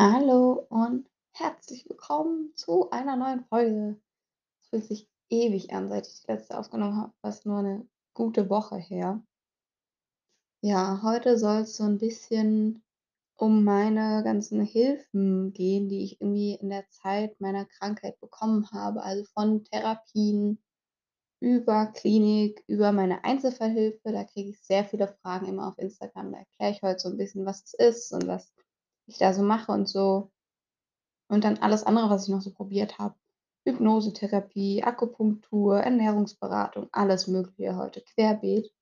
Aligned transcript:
Hallo 0.00 0.64
und 0.68 1.10
herzlich 1.32 1.84
willkommen 1.88 2.54
zu 2.54 2.88
einer 2.90 3.16
neuen 3.16 3.44
Folge. 3.46 4.00
Es 4.62 4.68
fühlt 4.68 4.84
sich 4.84 5.08
ewig 5.28 5.72
an, 5.72 5.88
seit 5.88 6.06
ich 6.06 6.20
die 6.20 6.30
letzte 6.30 6.56
aufgenommen 6.56 6.96
habe, 6.96 7.12
fast 7.20 7.46
nur 7.46 7.58
eine 7.58 7.84
gute 8.14 8.48
Woche 8.48 8.76
her. 8.76 9.20
Ja, 10.60 11.00
heute 11.02 11.36
soll 11.36 11.62
es 11.62 11.76
so 11.76 11.82
ein 11.82 11.98
bisschen 11.98 12.84
um 13.34 13.64
meine 13.64 14.22
ganzen 14.22 14.60
Hilfen 14.60 15.52
gehen, 15.52 15.88
die 15.88 16.04
ich 16.04 16.20
irgendwie 16.20 16.54
in 16.54 16.70
der 16.70 16.88
Zeit 16.90 17.40
meiner 17.40 17.64
Krankheit 17.64 18.20
bekommen 18.20 18.70
habe, 18.70 19.02
also 19.02 19.24
von 19.34 19.64
Therapien 19.64 20.62
über 21.40 21.86
Klinik, 21.86 22.62
über 22.68 22.92
meine 22.92 23.24
Einzelfallhilfe. 23.24 24.12
Da 24.12 24.22
kriege 24.22 24.50
ich 24.50 24.60
sehr 24.60 24.84
viele 24.84 25.08
Fragen 25.08 25.48
immer 25.48 25.66
auf 25.66 25.78
Instagram. 25.78 26.30
Da 26.30 26.38
erkläre 26.38 26.70
ich 26.70 26.82
heute 26.82 27.00
so 27.00 27.08
ein 27.08 27.16
bisschen, 27.16 27.44
was 27.44 27.64
es 27.64 27.74
ist 27.74 28.12
und 28.12 28.28
was 28.28 28.54
ich 29.08 29.18
da 29.18 29.32
so 29.34 29.42
mache 29.42 29.72
und 29.72 29.88
so. 29.88 30.30
Und 31.30 31.44
dann 31.44 31.58
alles 31.58 31.84
andere, 31.84 32.08
was 32.10 32.24
ich 32.24 32.30
noch 32.34 32.40
so 32.40 32.50
probiert 32.52 32.98
habe. 32.98 33.14
Hypnosetherapie, 33.66 34.82
Akupunktur, 34.82 35.78
Ernährungsberatung, 35.78 36.88
alles 36.92 37.26
Mögliche 37.26 37.76
heute 37.76 38.00
querbeet. 38.00 38.72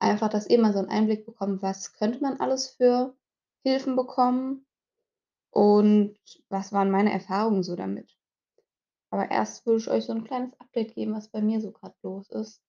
Einfach, 0.00 0.28
dass 0.30 0.48
ihr 0.48 0.60
mal 0.60 0.72
so 0.74 0.80
'n 0.80 0.88
Einblick 0.90 1.26
bekommt, 1.26 1.62
was 1.62 1.92
könnte 1.94 2.20
man 2.22 2.40
alles 2.40 2.68
für 2.70 3.14
Hilfen 3.64 3.96
bekommen 3.96 4.66
und 5.52 6.16
was 6.50 6.72
waren 6.72 6.90
meine 6.90 7.12
Erfahrungen 7.12 7.62
so 7.64 7.76
damit. 7.76 8.10
Aber 9.12 9.30
erst 9.30 9.66
würde 9.66 9.78
ich 9.78 9.88
euch 9.90 10.04
so 10.06 10.12
'n 10.12 10.24
kleines 10.24 10.58
Update 10.60 10.94
geben, 10.94 11.14
was 11.14 11.28
bei 11.28 11.40
mir 11.40 11.60
so 11.60 11.70
grad 11.72 11.94
los 12.02 12.28
ist. 12.30 12.60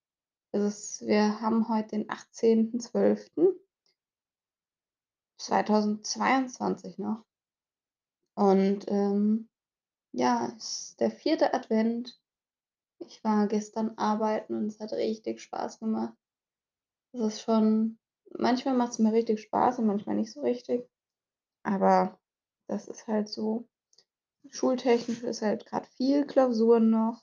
Es 0.52 0.62
ist 0.62 1.06
wir 1.06 1.40
haben 1.40 1.68
heute 1.68 1.90
den 1.90 2.10
18.12.2022 5.38 7.00
noch 7.00 7.24
und, 8.34 8.84
ähm 8.88 9.48
Ja, 10.12 10.52
es 10.56 10.90
ist 10.90 11.00
der 11.00 11.10
vierte 11.10 11.54
Advent. 11.54 12.20
Ich 13.00 13.22
war 13.24 13.46
gestern 13.46 13.96
arbeiten 13.98 14.54
und 14.56 14.66
es 14.66 14.80
hat 14.80 14.92
richtig 14.92 15.40
Spaß 15.40 15.80
gemacht. 15.80 16.16
Es 17.12 17.20
ist 17.20 17.42
schon 17.42 17.98
manchmal 18.38 18.74
macht's 18.74 18.98
mir 18.98 19.12
richtig 19.12 19.40
Spaß 19.42 19.78
und 19.78 19.86
manchmal 19.86 20.16
nicht 20.16 20.32
so 20.32 20.40
richtig, 20.42 20.88
aber 21.62 22.18
das 22.68 22.88
ist 22.88 23.06
halt 23.06 23.28
so. 23.28 23.68
Schultechnisch 24.50 25.22
ist 25.22 25.42
halt 25.42 25.66
grad 25.66 25.86
viel 25.86 26.26
Klausuren 26.26 26.90
noch. 26.90 27.22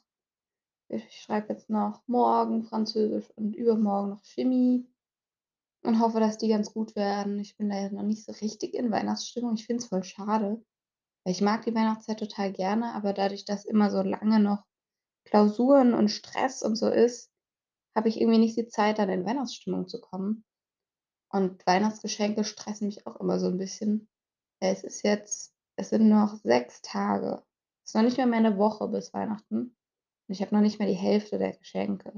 Ich 0.89 1.21
schreibe 1.21 1.53
jetzt 1.53 1.69
noch 1.69 2.01
morgen 2.07 2.63
Französisch 2.65 3.31
und 3.35 3.55
übermorgen 3.55 4.09
noch 4.11 4.23
Chemie 4.23 4.87
und 5.87 5.99
hoffe, 6.01 6.19
dass 6.19 6.37
die 6.37 6.49
ganz 6.49 6.73
gut 6.73 6.95
werden. 6.95 7.39
Ich 7.39 7.57
bin 7.57 7.69
leider 7.69 7.93
noch 7.95 8.03
nicht 8.03 8.25
so 8.25 8.31
richtig 8.33 8.73
in 8.75 8.91
Weihnachtsstimmung. 8.91 9.55
Ich 9.55 9.65
finde 9.65 9.83
es 9.83 9.89
voll 9.89 10.03
schade, 10.03 10.63
weil 11.25 11.33
ich 11.33 11.41
mag 11.41 11.65
die 11.65 11.75
Weihnachtszeit 11.75 12.19
total 12.19 12.53
gerne, 12.53 12.93
aber 12.95 13.13
dadurch, 13.13 13.45
dass 13.45 13.65
immer 13.65 13.91
so 13.91 14.01
lange 14.03 14.39
noch 14.39 14.63
Klausuren 15.25 15.93
und 15.95 16.09
Stress 16.09 16.63
und 16.63 16.75
so 16.77 16.89
ist, 16.89 17.31
habe 17.95 18.09
ich 18.09 18.21
irgendwie 18.21 18.39
nicht 18.39 18.57
die 18.57 18.67
Zeit, 18.67 18.99
dann 18.99 19.09
in 19.09 19.25
Weihnachtsstimmung 19.25 19.87
zu 19.87 20.01
kommen. 20.01 20.45
Und 21.31 21.65
Weihnachtsgeschenke 21.67 22.43
stressen 22.45 22.87
mich 22.87 23.07
auch 23.07 23.17
immer 23.21 23.39
so 23.39 23.47
'n 23.47 23.57
bisschen. 23.59 24.09
Es 24.61 24.83
ist 24.83 25.03
jetzt 25.03 25.53
es 25.77 25.89
sind 25.91 26.09
noch 26.09 26.35
6 26.43 26.81
Tage. 26.83 27.43
Es 27.85 27.91
ist 27.91 27.95
noch 27.95 28.03
nicht 28.03 28.17
mehr 28.17 28.27
'ne 28.27 28.57
Woche 28.59 28.87
bis 28.89 29.13
Weihnachten 29.13 29.57
und 29.59 29.75
ich 30.29 30.41
habe 30.41 30.55
noch 30.55 30.61
nicht 30.61 30.79
mal 30.79 30.87
die 30.89 30.93
Hälfte 30.95 31.39
der 31.39 31.57
Geschenke. 31.57 32.11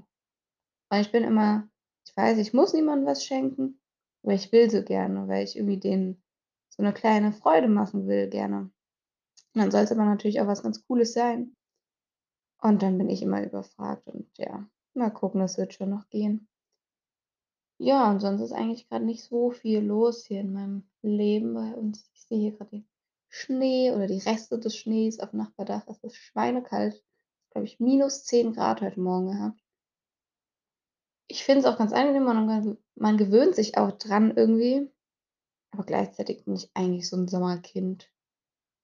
Und 0.91 0.99
ich 1.01 1.11
bin 1.11 1.23
immer 1.25 1.69
ich 2.08 2.17
weiß, 2.17 2.38
ich 2.39 2.53
muss 2.53 2.73
niemandem 2.73 3.08
was 3.08 3.25
schenken, 3.25 3.80
aber 4.23 4.33
ich 4.33 4.52
will 4.52 4.69
so 4.72 4.83
gerne, 4.83 5.27
weil 5.27 5.44
ich 5.44 5.55
irgendwie 5.58 5.80
denen 5.80 6.23
so 6.69 6.83
'ne 6.83 6.94
kleine 6.94 7.33
Freude 7.33 7.67
machen 7.69 8.08
will 8.08 8.30
gerne. 8.30 8.72
Und 9.56 9.62
dann 9.62 9.72
soll's 9.72 9.91
aber 9.91 10.06
natürlich 10.06 10.41
auch 10.41 10.47
was 10.47 10.63
ganz 10.63 10.85
Cooles 10.88 11.13
sein. 11.13 11.56
Und 12.62 12.81
dann 12.81 12.97
bin 12.97 13.09
ich 13.09 13.22
immer 13.22 13.44
überfragt 13.45 14.07
und 14.07 14.28
ja, 14.38 14.68
mal 14.95 15.12
gucken, 15.12 15.41
das 15.41 15.57
wird 15.57 15.73
schon 15.73 15.90
noch 15.91 16.09
gehen. 16.09 16.47
Ja, 17.81 18.09
und 18.09 18.19
sonst 18.22 18.41
ist 18.41 18.53
eigentlich 18.53 18.89
grad 18.89 19.03
nicht 19.03 19.24
so 19.24 19.51
viel 19.51 19.79
los 19.81 20.25
hier 20.25 20.39
in 20.41 20.51
meinem 20.51 20.89
Leben 21.03 21.53
bei 21.53 21.75
uns. 21.75 22.09
Ich 22.16 22.24
sehe 22.25 22.39
hier 22.39 22.51
grad 22.57 22.72
den 22.72 22.88
Schnee 23.29 23.91
oder 23.91 24.07
die 24.07 24.18
Reste 24.18 24.57
des 24.57 24.75
Schnees 24.75 25.19
aufm 25.19 25.38
Nachbardach. 25.38 25.85
Es 25.88 26.00
ist 26.03 26.16
schweinekalt. 26.16 27.03
Glaube 27.51 27.66
ich, 27.66 27.79
-10 27.79 28.53
Grad 28.53 28.81
heute 28.81 29.00
Morgen 29.00 29.28
gehabt. 29.31 29.59
Ich 31.29 31.43
finde 31.43 31.59
es 31.61 31.65
auch 31.65 31.77
ganz 31.77 31.91
angenehm, 31.91 32.23
man 32.23 32.77
man 32.95 33.17
gewöhnt 33.17 33.53
sich 33.55 33.77
auch 33.77 33.91
dran 33.91 34.33
irgendwie, 34.38 34.89
aber 35.71 35.83
gleichzeitig 35.85 36.45
bin 36.45 36.55
ich 36.55 36.71
eigentlich 36.75 37.09
so 37.09 37.17
'n 37.17 37.27
Sommerkind. 37.27 38.11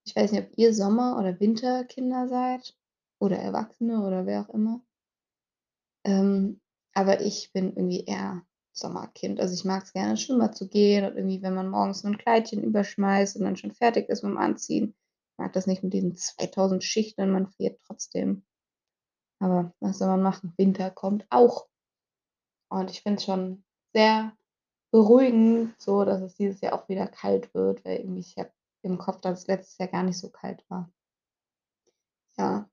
Ich 0.06 0.16
weiß 0.16 0.32
nicht, 0.34 0.44
ob 0.44 0.58
ihr 0.58 0.74
Sommer 0.74 1.18
oder 1.20 1.40
Winterkinder 1.40 2.28
seid 2.30 2.76
oder 3.20 3.38
Erwachsene 3.40 4.06
oder 4.06 4.26
wer 4.28 4.42
auch 4.44 4.50
immer. 4.54 4.82
Ähm, 6.06 6.60
aber 6.94 7.22
ich 7.22 7.52
bin 7.54 7.70
irgendwie 7.76 8.04
eher 8.06 8.44
Sommerkind. 8.74 9.40
Also, 9.40 9.54
ich 9.54 9.66
mag's 9.66 9.94
gerne, 9.94 10.12
ins 10.12 10.22
Schwimmbad 10.24 10.56
zu 10.58 10.68
gehen 10.68 11.06
und 11.06 11.16
irgendwie, 11.18 11.42
wenn 11.42 11.54
man 11.56 11.70
morgens 11.70 12.04
nur 12.04 12.14
'n 12.14 12.18
Kleidchen 12.18 12.64
überschmeißt 12.64 13.38
und 13.38 13.44
dann 13.44 13.56
schon 13.56 13.72
fertig 13.72 14.10
ist 14.10 14.24
mit'm 14.24 14.38
Anziehen. 14.38 14.96
Ich 15.34 15.38
mag 15.38 15.54
das 15.54 15.68
nicht 15.68 15.84
mit 15.84 15.94
diesen 15.94 16.16
2000 16.16 16.84
Schichten 16.84 17.22
und 17.24 17.32
man 17.32 17.48
friert 17.48 17.80
trotzdem. 17.86 18.44
Aber 19.42 19.74
was 19.82 20.00
soll 20.00 20.08
man 20.10 20.24
machen? 20.24 20.54
Winter 20.58 20.92
kommt 20.92 21.26
auch. 21.32 21.68
Und 22.74 22.90
ich 22.90 23.02
finde 23.04 23.18
es 23.18 23.26
schon 23.26 23.64
sehr 23.94 24.34
beruhigend 24.92 25.76
so, 25.80 26.06
dass 26.06 26.22
es 26.22 26.36
dieses 26.38 26.62
Jahr 26.62 26.74
auch 26.74 26.90
wieder 26.90 27.08
kalt 27.08 27.54
wird, 27.54 27.86
weil 27.86 27.98
irgendwie 28.00 28.22
ich 28.22 28.38
habe 28.38 28.52
im 28.84 28.98
Kopf, 28.98 29.22
dass 29.22 29.42
es 29.42 29.48
letztes 29.48 29.78
Jahr 29.78 29.90
gar 29.90 30.04
nicht 30.04 30.18
so 30.18 30.30
kalt 30.32 30.66
war. 30.70 30.92
Ja. 32.38 32.68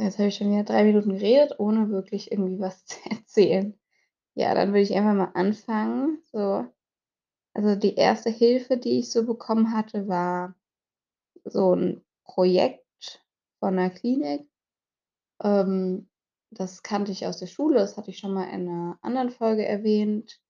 Jetzt 0.00 0.18
habe 0.18 0.28
ich 0.28 0.36
schon 0.36 0.50
wieder 0.50 0.64
3 0.64 0.84
Minuten 0.84 1.10
geredet, 1.10 1.54
ohne 1.58 1.88
wirklich 1.90 2.30
irgendwie 2.30 2.58
was 2.60 2.84
zu 2.84 2.96
erzählen. 3.10 3.78
Ja, 4.34 4.54
dann 4.54 4.70
würde 4.70 4.80
ich 4.82 4.94
einfach 4.94 5.14
mal 5.14 5.32
anfangen, 5.34 6.20
so. 6.32 6.66
Also, 7.54 7.76
die 7.76 7.96
erste 7.96 8.30
Hilfe, 8.30 8.78
die 8.78 9.00
ich 9.00 9.10
so 9.12 9.26
bekommen 9.26 9.72
hatte, 9.74 10.08
war 10.08 10.54
so 11.44 11.74
'n 11.74 12.04
Projekt 12.24 13.22
von 13.60 13.76
'ner 13.76 13.90
Klinik. 13.90 14.48
Ähm, 15.42 16.08
das 16.58 16.82
kannte 16.82 17.12
ich 17.12 17.26
aus 17.26 17.38
der 17.38 17.46
Schule, 17.46 17.76
das 17.78 17.96
hatte 17.96 18.10
ich 18.10 18.18
schon 18.18 18.32
mal 18.34 18.44
in 18.50 18.64
'ner 18.66 18.98
anderen 19.02 19.30
Folge 19.30 19.66
erwähnt. 19.66 20.40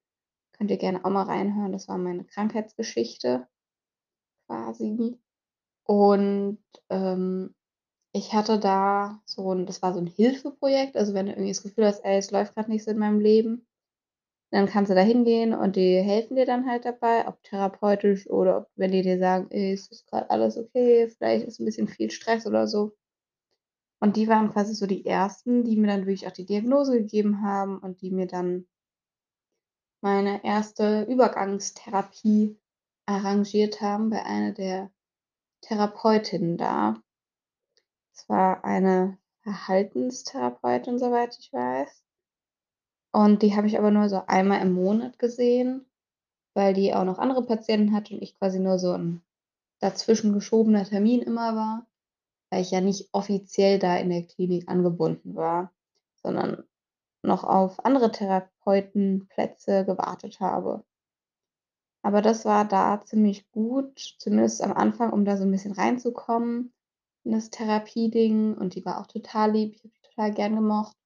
Könnt 0.52 0.70
ihr 0.70 0.78
gerne 0.78 1.04
auch 1.04 1.10
mal 1.10 1.24
reinhören. 1.24 1.72
Das 1.72 1.88
war 1.88 1.98
meine 1.98 2.24
Krankheitsgeschichte 2.24 3.46
quasi. 4.50 5.18
Und, 5.84 6.58
ähm, 6.90 7.54
ich 8.14 8.34
hatte 8.34 8.58
da 8.60 9.20
so 9.26 9.52
'n 9.52 9.66
das 9.66 9.82
war 9.82 9.94
so 9.94 10.00
'n 10.00 10.06
Hilfeprojekt. 10.08 10.96
Also, 10.96 11.14
wenn 11.14 11.26
du 11.26 11.32
irgendwie 11.32 11.50
das 11.52 11.62
Gefühl 11.62 11.86
hast: 11.86 12.04
„Ey, 12.04 12.18
es 12.18 12.30
läuft 12.32 12.54
grad 12.54 12.68
nicht 12.68 12.84
so 12.84 12.90
in 12.92 12.98
meinem 12.98 13.20
Leben“, 13.20 13.66
dann 14.52 14.66
kannst 14.68 14.90
du 14.90 14.96
da 14.96 15.02
hingehen 15.02 15.54
und 15.54 15.76
die 15.76 16.00
helfen 16.02 16.36
dir 16.36 16.46
dann 16.46 16.68
halt 16.70 16.84
dabei, 16.86 17.28
ob 17.28 17.42
therapeutisch 17.44 18.28
oder 18.30 18.58
ob 18.60 18.68
wenn 18.76 18.92
die 18.92 19.02
dir 19.02 19.18
sagen: 19.20 19.48
„Ey, 19.50 19.72
es 19.74 19.88
ist 19.90 20.06
grad 20.08 20.30
alles 20.30 20.58
okay, 20.58 21.08
vielleicht 21.10 21.46
ist 21.46 21.60
'n 21.60 21.66
bisschen 21.66 21.88
viel 21.88 22.10
Stress“ 22.12 22.46
oder 22.46 22.68
so. 22.68 22.92
Und 24.02 24.16
die 24.16 24.28
waren 24.28 24.50
quasi 24.52 24.74
so 24.74 24.86
die 24.86 25.06
Ersten, 25.06 25.64
die 25.64 25.76
mir 25.76 25.86
dann 25.88 26.00
wirklich 26.06 26.26
auch 26.26 26.32
die 26.32 26.44
Diagnose 26.46 26.98
gegeben 26.98 27.42
haben 27.42 27.78
und 27.78 28.02
die 28.02 28.10
mir 28.10 28.26
dann 28.26 28.66
meine 30.04 30.44
erste 30.44 31.02
Übergangstherapie 31.04 32.58
arrangiert 33.06 33.80
haben 33.80 34.10
bei 34.10 34.22
einer 34.24 34.52
der 34.52 34.90
Therapeutinnen 35.62 36.56
da. 36.58 37.02
Es 38.18 38.26
war 38.30 38.64
eine 38.64 39.18
Verhaltenstherapeutin, 39.42 40.98
soweit 40.98 41.36
ich 41.38 41.52
weiß. 41.52 42.02
Und 43.14 43.42
die 43.42 43.56
habe 43.56 43.66
ich 43.66 43.78
aber 43.78 43.90
nur 43.90 44.08
so 44.08 44.22
einmal 44.26 44.60
im 44.62 44.72
Monat 44.72 45.18
gesehen, 45.18 45.86
weil 46.54 46.74
die 46.74 46.94
auch 46.94 47.04
noch 47.04 47.18
andere 47.18 47.44
Patienten 47.44 47.94
hatte 47.94 48.14
und 48.14 48.22
ich 48.22 48.38
quasi 48.38 48.58
nur 48.60 48.78
so 48.78 48.92
'n 48.94 49.22
dazwischen 49.80 50.32
geschobener 50.34 50.84
Termin 50.84 51.22
immer 51.22 51.56
war, 51.56 51.86
weil 52.50 52.62
ich 52.62 52.70
ja 52.72 52.80
nicht 52.80 53.08
offiziell 53.12 53.78
da 53.78 53.96
in 53.98 54.10
der 54.10 54.24
Klinik 54.26 54.68
angebunden 54.68 55.34
war, 55.36 55.72
sondern 56.22 56.64
noch 57.22 57.44
auf 57.44 57.84
andere 57.84 58.12
Therapeutenplätze 58.12 59.84
gewartet 59.86 60.40
habe. 60.40 60.84
Aber 62.04 62.22
das 62.22 62.44
war 62.44 62.64
da 62.66 63.00
ziemlich 63.04 63.50
gut, 63.50 63.98
zumindest 64.18 64.62
am 64.62 64.72
Anfang, 64.72 65.12
um 65.12 65.24
da 65.24 65.36
so 65.36 65.44
'n 65.44 65.50
bisschen 65.50 65.72
reinzukommen 65.72 66.72
in 67.24 67.32
das 67.32 67.50
Therapieding 67.50 68.54
und 68.56 68.74
die 68.74 68.84
war 68.84 69.00
auch 69.00 69.06
total 69.06 69.52
lieb. 69.52 69.74
Ich 69.74 69.82
habe 69.84 69.90
die 69.94 70.08
total 70.08 70.32
gern 70.32 70.54
gemocht. 70.56 70.96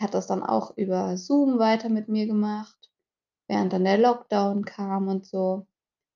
Hat 0.00 0.14
das 0.14 0.26
dann 0.28 0.42
auch 0.44 0.76
über 0.78 1.16
Zoom 1.18 1.58
weiter 1.60 1.88
mit 1.90 2.08
mir 2.08 2.26
gemacht, 2.26 2.90
während 3.48 3.72
dann 3.72 3.84
der 3.84 3.98
Lockdown 3.98 4.64
kam 4.66 5.08
und 5.08 5.26
so. 5.26 5.66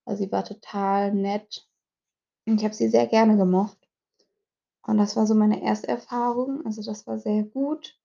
Also, 0.06 0.25
sie 0.25 0.32
war 0.32 0.44
total 0.44 1.14
nett 1.14 1.69
und 2.46 2.58
ich 2.60 2.64
habe 2.64 2.75
sie 2.75 2.88
sehr 2.90 3.08
gerne 3.08 3.37
gemocht. 3.38 3.88
Und 4.88 4.96
das 4.96 5.17
war 5.17 5.26
so 5.26 5.35
meine 5.35 5.62
erste 5.62 5.87
Erfahrung. 5.87 6.64
Also, 6.64 6.82
das 6.82 7.06
war 7.06 7.19
sehr 7.19 7.43
gut. 7.43 7.99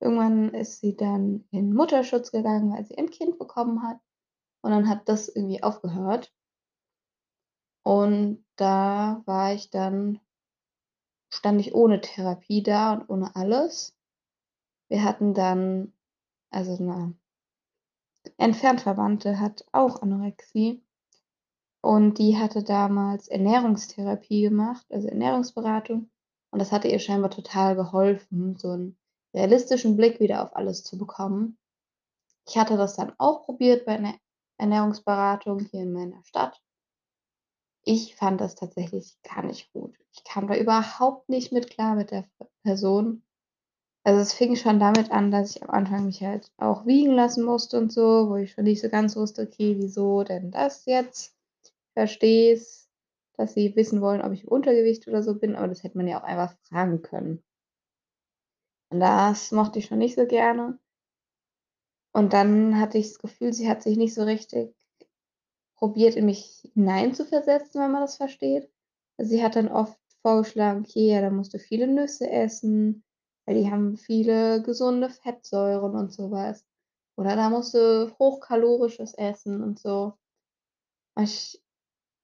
Irgendwann 0.00 0.54
ist 0.54 0.80
sie 0.80 0.96
dann 0.96 1.44
in 1.50 1.74
Mutterschutz 1.74 2.32
gegangen, 2.32 2.72
weil 2.72 2.84
sie 2.86 2.98
ein 2.98 3.10
Kind 3.10 3.38
bekommen 3.38 3.82
hat 3.82 3.98
und 4.62 4.72
dann 4.72 4.88
hat 4.88 5.08
das 5.08 5.28
irgendwie 5.28 5.62
aufgehört. 5.62 6.30
Und 7.86 8.44
da 8.56 9.22
war 9.26 9.54
ich 9.54 9.70
dann 9.70 10.18
stand 11.32 11.60
ich 11.60 11.74
ohne 11.74 12.00
Therapie 12.00 12.62
da 12.62 12.92
und 12.94 13.08
ohne 13.10 13.34
alles. 13.36 13.92
Wir 14.90 15.04
hatten 15.04 15.34
dann 15.34 15.92
also 16.50 16.82
'ne 16.82 17.16
entfernt 18.38 18.82
Verwandte 18.82 19.40
hat 19.40 19.64
auch 19.72 20.02
Anorexie 20.02 20.82
und 21.82 22.18
die 22.18 22.38
hatte 22.38 22.62
damals 22.64 23.28
Ernährungstherapie 23.28 24.42
gemacht, 24.42 24.86
also 24.90 25.08
Ernährungsberatung. 25.08 26.10
Und 26.52 26.58
das 26.60 26.72
hatte 26.72 26.88
ihr 26.88 26.98
scheinbar 27.00 27.30
total 27.30 27.76
geholfen, 27.76 28.56
so 28.56 28.68
'n 28.72 28.96
realistischen 29.34 29.96
Blick 29.96 30.20
wieder 30.20 30.42
auf 30.44 30.56
alles 30.56 30.84
zu 30.84 30.98
bekommen. 30.98 31.58
Ich 32.48 32.58
hatte 32.58 32.76
das 32.78 32.96
dann 32.96 33.12
auch 33.18 33.44
probiert 33.46 33.86
bei 33.86 33.98
'ner 33.98 34.14
Ernährungsberatung 34.58 35.60
hier 35.60 35.82
in 35.82 35.92
meiner 35.92 36.22
Stadt. 36.24 36.60
Ich 37.88 38.16
fand 38.16 38.40
das 38.40 38.56
tatsächlich 38.56 39.16
gar 39.22 39.44
nicht 39.44 39.72
gut. 39.72 39.94
Ich 40.12 40.24
kam 40.24 40.48
da 40.48 40.56
überhaupt 40.56 41.28
nicht 41.28 41.52
mit 41.52 41.70
klar 41.70 41.94
mit 41.94 42.10
der 42.10 42.24
Person. 42.64 43.22
Also, 44.04 44.20
es 44.22 44.34
fing 44.34 44.56
schon 44.56 44.80
damit 44.80 45.10
an, 45.12 45.30
dass 45.30 45.56
ich 45.56 45.62
am 45.64 45.70
Anfang 45.70 46.06
mich 46.06 46.22
halt 46.22 46.52
auch 46.58 46.86
wiegen 46.86 47.12
lassen 47.12 47.44
musste 47.44 47.78
und 47.78 47.92
so, 47.92 48.30
wo 48.30 48.36
ich 48.36 48.52
schon 48.52 48.64
nicht 48.64 48.82
so 48.82 48.88
ganz 48.90 49.16
wusste: 49.16 49.42
„Okay, 49.42 49.76
wieso 49.78 50.24
denn 50.24 50.50
das 50.52 50.86
jetzt?“ 50.86 51.35
Verstehe 51.96 52.54
es, 52.54 52.88
dass 53.36 53.54
sie 53.54 53.74
wissen 53.76 54.00
wollen, 54.00 54.22
ob 54.22 54.32
ich 54.32 54.46
Untergewicht 54.48 55.08
oder 55.08 55.24
so 55.24 55.34
bin, 55.36 55.56
aber 55.56 55.68
das 55.68 55.82
hätte 55.82 55.96
man 55.98 56.06
ja 56.06 56.20
auch 56.20 56.24
einfach 56.24 56.56
fragen 56.68 57.02
können. 57.02 57.42
Und 58.90 58.98
das 58.98 59.52
mochte 59.52 59.78
ich 59.78 59.86
schon 59.86 59.98
nicht 59.98 60.16
so 60.16 60.26
gerne. 60.26 60.80
Und 62.12 62.32
dann 62.32 62.80
hatte 62.80 62.98
ich 62.98 63.10
das 63.10 63.18
Gefühl, 63.20 63.52
sie 63.52 63.68
hat 63.68 63.80
sich 63.80 63.96
nicht 63.96 64.12
so 64.14 64.24
richtig 64.24 64.74
probiert, 65.78 66.16
in 66.16 66.26
mich 66.26 66.68
hineinzuversetzen, 66.74 67.80
wenn 67.80 67.92
man 67.92 68.02
das 68.02 68.16
versteht. 68.16 68.70
Sie 69.18 69.42
hat 69.42 69.56
dann 69.56 69.68
oft 69.68 69.98
vorgeschlagen: 70.22 70.80
„Okay, 70.84 71.10
ja, 71.12 71.20
dann 71.22 71.36
musst 71.36 71.54
du 71.54 71.58
viele 71.58 71.86
Nüsse 71.86 72.28
essen, 72.30 73.04
weil 73.46 73.62
die 73.62 73.70
haben 73.70 73.96
viele 73.96 74.62
gesunde 74.62 75.08
Fettsäuren 75.10 75.94
und 75.94 76.12
so 76.12 76.30
was. 76.30 76.64
Oder 77.16 77.36
da 77.36 77.48
musst 77.50 77.74
du 77.74 78.14
hochkalorisches 78.18 79.14
essen 79.14 79.62
und 79.62 79.78
so.“ 79.78 80.14
Ich 81.18 81.60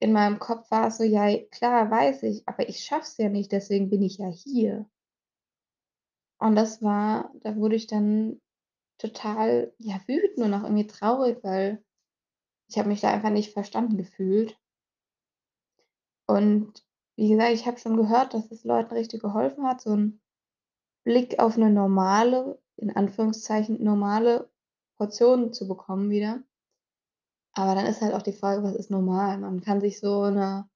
in 0.02 0.12
meinem 0.12 0.38
Kopf 0.40 0.70
war 0.70 0.88
es 0.88 0.98
so: 0.98 1.04
„Ja, 1.04 1.28
klar, 1.52 1.90
weiß 1.90 2.24
ich, 2.24 2.48
aber 2.48 2.68
ich 2.68 2.80
schaffe 2.84 3.02
es 3.04 3.18
ja 3.18 3.28
nicht, 3.30 3.52
deswegen 3.52 3.90
bin 3.90 4.02
ich 4.02 4.18
ja 4.18 4.28
hier.“ 4.28 4.86
Und 6.40 6.56
das 6.56 6.82
war 6.82 7.30
da 7.42 7.56
wurde 7.56 7.76
ich 7.76 7.86
dann 7.86 8.40
total, 8.98 9.72
ja, 9.78 10.00
wütend 10.06 10.38
und 10.46 10.54
auch 10.54 10.64
irgendwie 10.64 10.86
traurig, 10.86 11.38
weil 11.44 11.84
ich 12.68 12.78
habe 12.78 12.88
mich 12.90 13.00
da 13.02 13.10
einfach 13.12 13.30
nicht 13.30 13.52
verstanden 13.52 13.96
gefühlt. 13.98 14.56
Und 16.28 16.84
wie 17.16 17.28
gesagt, 17.30 17.52
ich 17.52 17.66
habe 17.66 17.78
schon 17.78 17.96
gehört, 17.96 18.34
dass 18.34 18.50
es 18.50 18.64
Leuten 18.64 18.94
richtig 18.94 19.20
geholfen 19.22 19.64
hat, 19.66 19.80
so 19.80 19.90
'n 19.92 20.20
Blick 21.04 21.38
auf 21.40 21.56
'ne 21.58 21.70
normale 21.70 22.58
in 22.76 22.94
Anführungszeichen 22.96 23.82
normale 23.84 24.50
Portion 24.98 25.52
zu 25.52 25.68
bekommen 25.68 26.10
wieder. 26.10 26.42
Aber 27.54 27.74
dann 27.74 27.86
ist 27.86 28.02
halt 28.02 28.12
auch 28.14 28.20
die 28.22 28.32
Frage, 28.34 28.62
was 28.62 28.74
ist 28.74 28.90
normal? 28.90 29.38
Man 29.38 29.62
kann 29.62 29.80
sich 29.80 30.00
so 30.00 30.28
'ne 30.28 30.68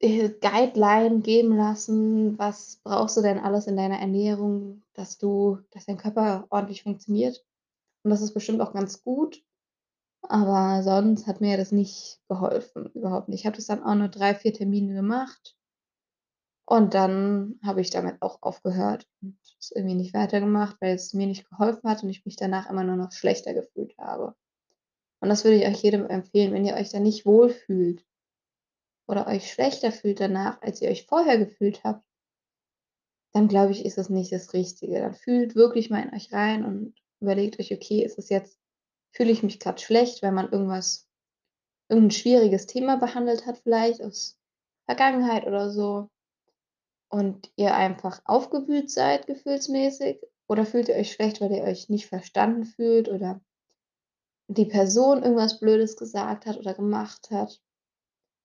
äh, 0.00 0.28
Guideline 0.40 1.20
geben 1.20 1.56
lassen. 1.56 2.38
Was 2.38 2.80
brauchst 2.84 3.16
du 3.16 3.22
denn 3.22 3.38
alles 3.38 3.66
in 3.66 3.76
deiner 3.76 3.98
Ernährung, 3.98 4.82
dass 4.94 5.16
du 5.18 5.58
dass 5.70 5.86
dein 5.86 5.96
Körper 5.98 6.46
ordentlich 6.50 6.82
funktioniert? 6.82 7.44
Und 8.04 8.10
das 8.12 8.22
ist 8.22 8.34
bestimmt 8.34 8.60
auch 8.62 8.72
ganz 8.74 9.02
gut, 9.04 9.44
aber 10.22 10.82
sonst 10.84 11.26
hat 11.28 11.40
mir 11.42 11.56
das 11.58 11.72
nicht 11.72 12.20
geholfen, 12.28 12.90
überhaupt 12.94 13.28
nicht. 13.30 13.40
Ich 13.42 13.46
habe 13.46 13.56
das 13.56 13.66
dann 13.66 13.82
auch 13.84 13.94
nur 13.96 14.08
3, 14.08 14.34
4 14.36 14.54
Termine 14.54 14.94
gemacht 14.94 15.56
und 16.66 16.94
dann 16.94 17.58
habe 17.64 17.80
ich 17.80 17.90
damit 17.90 18.20
auch 18.22 18.38
aufgehört 18.42 19.06
und 19.22 19.38
es 19.60 19.70
irgendwie 19.74 19.94
nicht 19.94 20.12
weitergemacht, 20.14 20.76
weil 20.80 20.94
es 20.96 21.12
mir 21.14 21.26
nicht 21.28 21.48
geholfen 21.48 21.88
hat 21.88 22.02
und 22.02 22.10
ich 22.10 22.24
mich 22.24 22.34
danach 22.36 22.68
immer 22.70 22.82
nur 22.84 22.96
noch 22.96 23.12
schlechter 23.12 23.54
gefühlt 23.54 23.96
habe. 23.98 24.34
Und 25.22 25.28
das 25.28 25.44
würde 25.44 25.56
ich 25.58 25.66
euch 25.68 25.80
jedem 25.84 26.06
empfehlen, 26.08 26.52
wenn 26.52 26.64
ihr 26.66 26.74
euch 26.74 26.90
da 26.90 26.98
nicht 26.98 27.24
wohlfühlt 27.24 28.04
oder 29.08 29.26
euch 29.26 29.50
schlechter 29.50 29.90
fühlt 29.92 30.20
danach, 30.20 30.60
als 30.62 30.80
ihr 30.80 30.88
euch 30.90 31.06
vorher 31.06 31.38
gefühlt 31.38 31.82
habt 31.84 32.02
dann 33.34 33.48
glaube 33.48 33.72
ich, 33.72 33.84
ist 33.84 33.96
das 33.98 34.10
nicht 34.10 34.30
das 34.32 34.52
Richtige. 34.52 35.00
Dann 35.00 35.14
fühlt 35.14 35.54
wirklich 35.54 35.90
mal 35.90 36.02
in 36.02 36.14
euch 36.14 36.32
rein 36.32 36.64
und 36.64 36.94
überlegt 37.20 37.58
euch: 37.58 37.72
„Okay, 37.72 38.02
ist 38.04 38.18
es 38.18 38.28
jetzt 38.28 38.58
fühle 39.14 39.32
ich 39.32 39.42
mich 39.42 39.60
grad 39.60 39.80
schlecht, 39.80 40.22
weil 40.22 40.32
man 40.32 40.50
irgendwas 40.50 41.06
irgend 41.90 42.12
'n 42.12 42.16
schwieriges 42.16 42.66
Thema 42.66 42.96
behandelt 42.98 43.46
hat 43.46 43.58
vielleicht 43.58 44.02
aus 44.02 44.38
Vergangenheit 44.86 45.46
oder 45.46 45.70
so?“ 45.70 46.08
Und 47.10 47.52
ihr 47.56 47.74
einfach 47.74 48.22
aufgewühlt 48.24 48.90
seid 48.90 49.26
gefühlsmäßig 49.26 50.18
oder 50.48 50.64
fühlt 50.64 50.88
ihr 50.88 50.94
euch 50.96 51.12
schlecht, 51.12 51.40
weil 51.42 51.52
ihr 51.52 51.62
euch 51.64 51.90
nicht 51.90 52.06
verstanden 52.06 52.64
fühlt 52.64 53.08
oder 53.10 53.42
die 54.48 54.66
Person 54.66 55.22
irgendwas 55.22 55.60
Blödes 55.60 55.96
gesagt 55.96 56.46
hat 56.46 56.58
oder 56.58 56.74
gemacht 56.74 57.30
hat? 57.30 57.60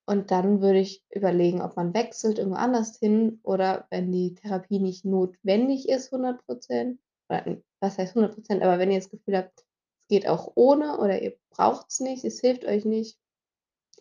Und 0.09 0.31
dann 0.31 0.61
würde 0.61 0.79
ich 0.79 1.03
überlegen, 1.09 1.61
ob 1.61 1.75
man 1.75 1.93
wechselt 1.93 2.39
irgendwo 2.39 2.57
anders 2.57 2.97
hin 2.97 3.39
oder 3.43 3.87
wenn 3.89 4.11
die 4.11 4.35
Therapie 4.35 4.79
nicht 4.79 5.03
notwendig 5.05 5.89
ist 5.89 6.11
100 6.13 6.41
%, 6.47 6.99
oder 7.29 7.45
n 7.47 7.63
was 7.81 7.97
heißt 7.97 8.15
100 8.15 8.35
%, 8.37 8.63
aber 8.63 8.79
wenn 8.79 8.91
ihr 8.91 8.99
das 8.99 9.09
Gefühl 9.09 9.37
habt, 9.37 9.59
es 9.59 9.65
geht 10.09 10.27
auch 10.27 10.53
ohne 10.55 10.97
oder 10.99 11.21
ihr 11.21 11.37
braucht's 11.51 11.99
nicht, 11.99 12.23
es 12.23 12.39
hilft 12.39 12.65
euch 12.65 12.85
nicht 12.85 13.19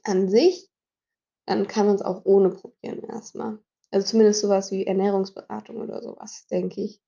an 0.05 0.29
sich, 0.29 0.71
dann 1.47 1.67
kann 1.69 1.87
man's 1.87 2.03
auch 2.03 2.25
ohne 2.25 2.51
probieren 2.51 3.03
erst 3.09 3.35
mal. 3.35 3.59
Also, 3.93 4.07
zumindest 4.09 4.41
so 4.43 4.49
was 4.49 4.71
wie 4.73 4.87
Ernährungsberatung 4.87 5.79
oder 5.79 6.03
so 6.03 6.17
was, 6.19 6.47
denke 6.49 6.83
ich. 6.83 7.01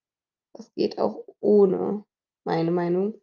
Das 0.55 0.73
geht 0.75 0.99
auch 0.99 1.25
ohne, 1.41 2.05
meine 2.45 2.71
Meinung. 2.73 3.21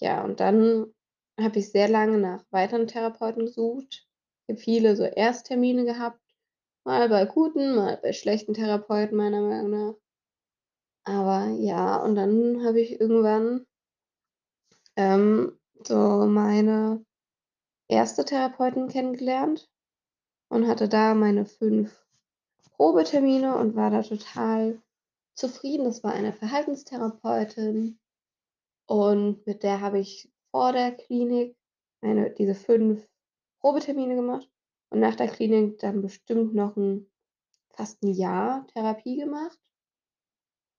Ja, 0.00 0.24
und 0.24 0.40
dann 0.40 0.92
habe 1.38 1.58
ich 1.58 1.70
sehr 1.70 1.88
lange 1.88 2.18
nach 2.18 2.44
weiteren 2.50 2.86
Therapeuten 2.86 3.46
gesucht. 3.46 4.06
Habe 4.48 4.58
viele 4.58 4.96
so 4.96 5.04
Ersttermine 5.04 5.84
gehabt, 5.84 6.20
mal 6.84 7.08
bei 7.08 7.24
guten, 7.26 7.76
mal 7.76 7.98
bei 8.02 8.12
schlechten 8.12 8.54
Therapeuten 8.54 9.16
meiner 9.16 9.40
Meinung 9.40 9.70
nach. 9.70 9.94
Aber 11.04 11.46
ja, 11.58 11.96
und 12.02 12.14
dann 12.14 12.64
habe 12.64 12.80
ich 12.80 13.00
irgendwann 13.00 13.66
ähm, 14.96 15.58
so 15.86 16.26
meine 16.26 17.04
1. 17.90 18.16
Therapeutin 18.16 18.88
kennengelernt 18.88 19.70
und 20.48 20.66
hatte 20.66 20.88
da 20.88 21.14
meine 21.14 21.46
5 21.46 22.04
Probetermine 22.72 23.56
und 23.56 23.76
war 23.76 23.90
da 23.90 24.02
total 24.02 24.80
zufrieden. 25.34 25.84
Das 25.84 26.02
war 26.02 26.12
eine 26.12 26.32
Verhaltenstherapeutin 26.32 27.99
und 28.90 29.46
mit 29.46 29.62
der 29.62 29.80
habe 29.80 30.00
ich 30.00 30.28
vor 30.50 30.72
der 30.72 30.90
Klinik 30.92 31.56
meine 32.02 32.30
diese 32.32 32.56
5 32.56 33.06
Probetermine 33.60 34.16
gemacht 34.16 34.50
und 34.90 34.98
nach 35.00 35.14
der 35.14 35.28
Klinik 35.28 35.78
dann 35.78 36.02
bestimmt 36.02 36.54
noch 36.54 36.76
'n 36.76 37.06
fast 37.70 38.02
'n 38.04 38.12
Jahr 38.14 38.66
Therapie 38.68 39.18
gemacht. 39.18 39.58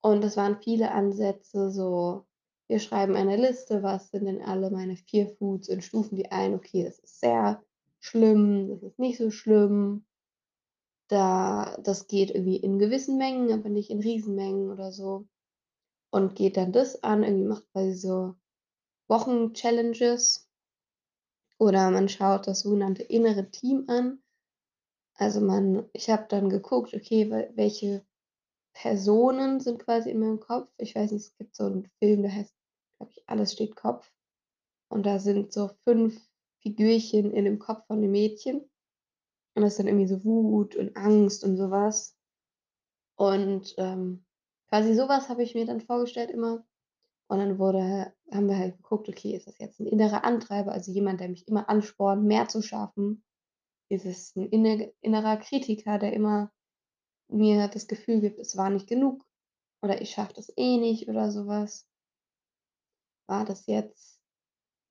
Und 0.03 0.23
es 0.23 0.35
waren 0.35 0.57
viele 0.63 0.91
Ansätze 0.91 1.69
so: 1.71 2.25
Wir 2.67 2.79
schreiben 2.79 3.15
eine 3.15 3.35
Liste, 3.37 3.83
was 3.83 4.09
sind 4.09 4.25
denn 4.25 4.41
alle 4.41 4.71
meine 4.71 4.95
Fear-Foods 4.97 5.69
und 5.69 5.83
stufen 5.83 6.15
die 6.15 6.31
ein. 6.31 6.55
Okay, 6.55 6.83
das 6.83 6.97
ist 6.99 7.19
sehr 7.19 7.61
schlimm, 7.99 8.69
das 8.69 8.81
ist 8.83 8.97
nicht 8.99 9.17
so 9.19 9.29
schlimm. 9.29 10.03
Da 11.11 11.77
das 11.83 12.07
geht 12.07 12.31
irgendwie 12.31 12.55
in 12.55 12.79
gewissen 12.79 13.17
Mengen, 13.17 13.51
aber 13.51 13.67
nicht 13.69 13.89
in 13.89 13.99
Riesenmengen 13.99 14.71
oder 14.71 14.91
so. 14.93 15.25
Und 16.13 16.35
geht 16.35 16.57
dann 16.57 16.73
das 16.73 17.03
an, 17.03 17.23
irgendwie 17.23 17.45
macht 17.47 17.71
quasi 17.71 17.93
so 17.93 18.35
Wochen-Challenges. 19.09 20.43
Oder 21.61 21.91
man 21.91 22.09
schaut 22.09 22.47
das 22.47 22.61
sogenannte 22.61 23.03
innere 23.03 23.51
Team 23.51 23.85
an. 23.87 24.19
Also, 25.15 25.41
man 25.41 25.89
ich 25.93 26.09
habe 26.09 26.25
dann 26.29 26.49
geguckt, 26.49 26.93
okay, 26.93 27.29
wel 27.31 27.51
welche 27.55 28.05
Personen 28.73 29.59
sind 29.61 29.79
quasi 29.79 30.11
in 30.11 30.19
meinem 30.19 30.39
Kopf. 30.39 30.69
Ich 30.77 30.95
weiß 30.95 31.11
nicht, 31.11 31.25
es 31.27 31.37
gibt 31.37 31.55
so 31.55 31.65
'n 31.65 31.89
Film, 31.99 32.23
der 32.23 32.33
heißt, 32.35 32.53
glaube 32.99 33.13
ich, 33.15 33.23
„Alles 33.29 33.53
steht 33.53 33.75
Kopf“. 33.75 34.11
Und 34.89 35.05
da 35.05 35.19
sind 35.19 35.53
so 35.53 35.69
5 35.85 36.19
Figürchen 36.61 37.31
in 37.31 37.45
dem 37.45 37.59
Kopf 37.59 37.87
von 37.87 38.01
dem 38.01 38.11
Mädchen. 38.11 38.61
Und 39.55 39.63
das 39.63 39.73
ist 39.73 39.79
dann 39.79 39.87
irgendwie 39.87 40.07
so 40.07 40.23
Wut 40.25 40.75
und 40.75 40.97
Angst 40.97 41.43
und 41.43 41.57
so 41.57 41.71
was. 41.71 42.09
Und, 43.19 43.75
ähm, 43.77 44.23
quasi 44.71 44.95
so 44.95 45.09
was 45.09 45.29
habe 45.29 45.43
ich 45.43 45.55
mir 45.55 45.65
dann 45.65 45.81
vorgestellt 45.81 46.31
immer. 46.31 46.65
Und 47.29 47.39
dann 47.39 47.59
wurde 47.59 48.13
haben 48.33 48.49
wir 48.49 48.57
halt 48.59 48.77
geguckt, 48.77 49.09
okay, 49.09 49.35
ist 49.35 49.47
das 49.47 49.59
jetzt 49.59 49.79
'n 49.81 49.87
innerer 49.87 50.23
Antreiber, 50.25 50.71
also 50.73 50.91
jemand, 50.93 51.19
der 51.21 51.29
mich 51.29 51.47
immer 51.47 51.69
anspornt, 51.69 52.23
mehr 52.25 52.47
zu 52.49 52.61
schaffen? 52.63 53.23
Ist 53.89 54.05
es 54.05 54.35
'n 54.37 54.47
inne 54.49 54.93
innerer 55.01 55.37
Kritiker, 55.37 55.99
der 55.99 56.13
immer 56.13 56.51
mir 57.29 57.67
das 57.69 57.87
Gefühl 57.87 58.21
gibt, 58.21 58.39
es 58.39 58.57
war 58.57 58.69
nicht 58.71 58.87
genug 58.87 59.25
oder 59.83 60.01
ich 60.01 60.11
schaffe 60.11 60.33
das 60.35 60.51
eh 60.57 60.77
nicht 60.79 61.09
oder 61.09 61.31
so 61.31 61.47
was? 61.47 61.81
War 63.29 63.45
das 63.45 63.67
jetzt 63.67 64.19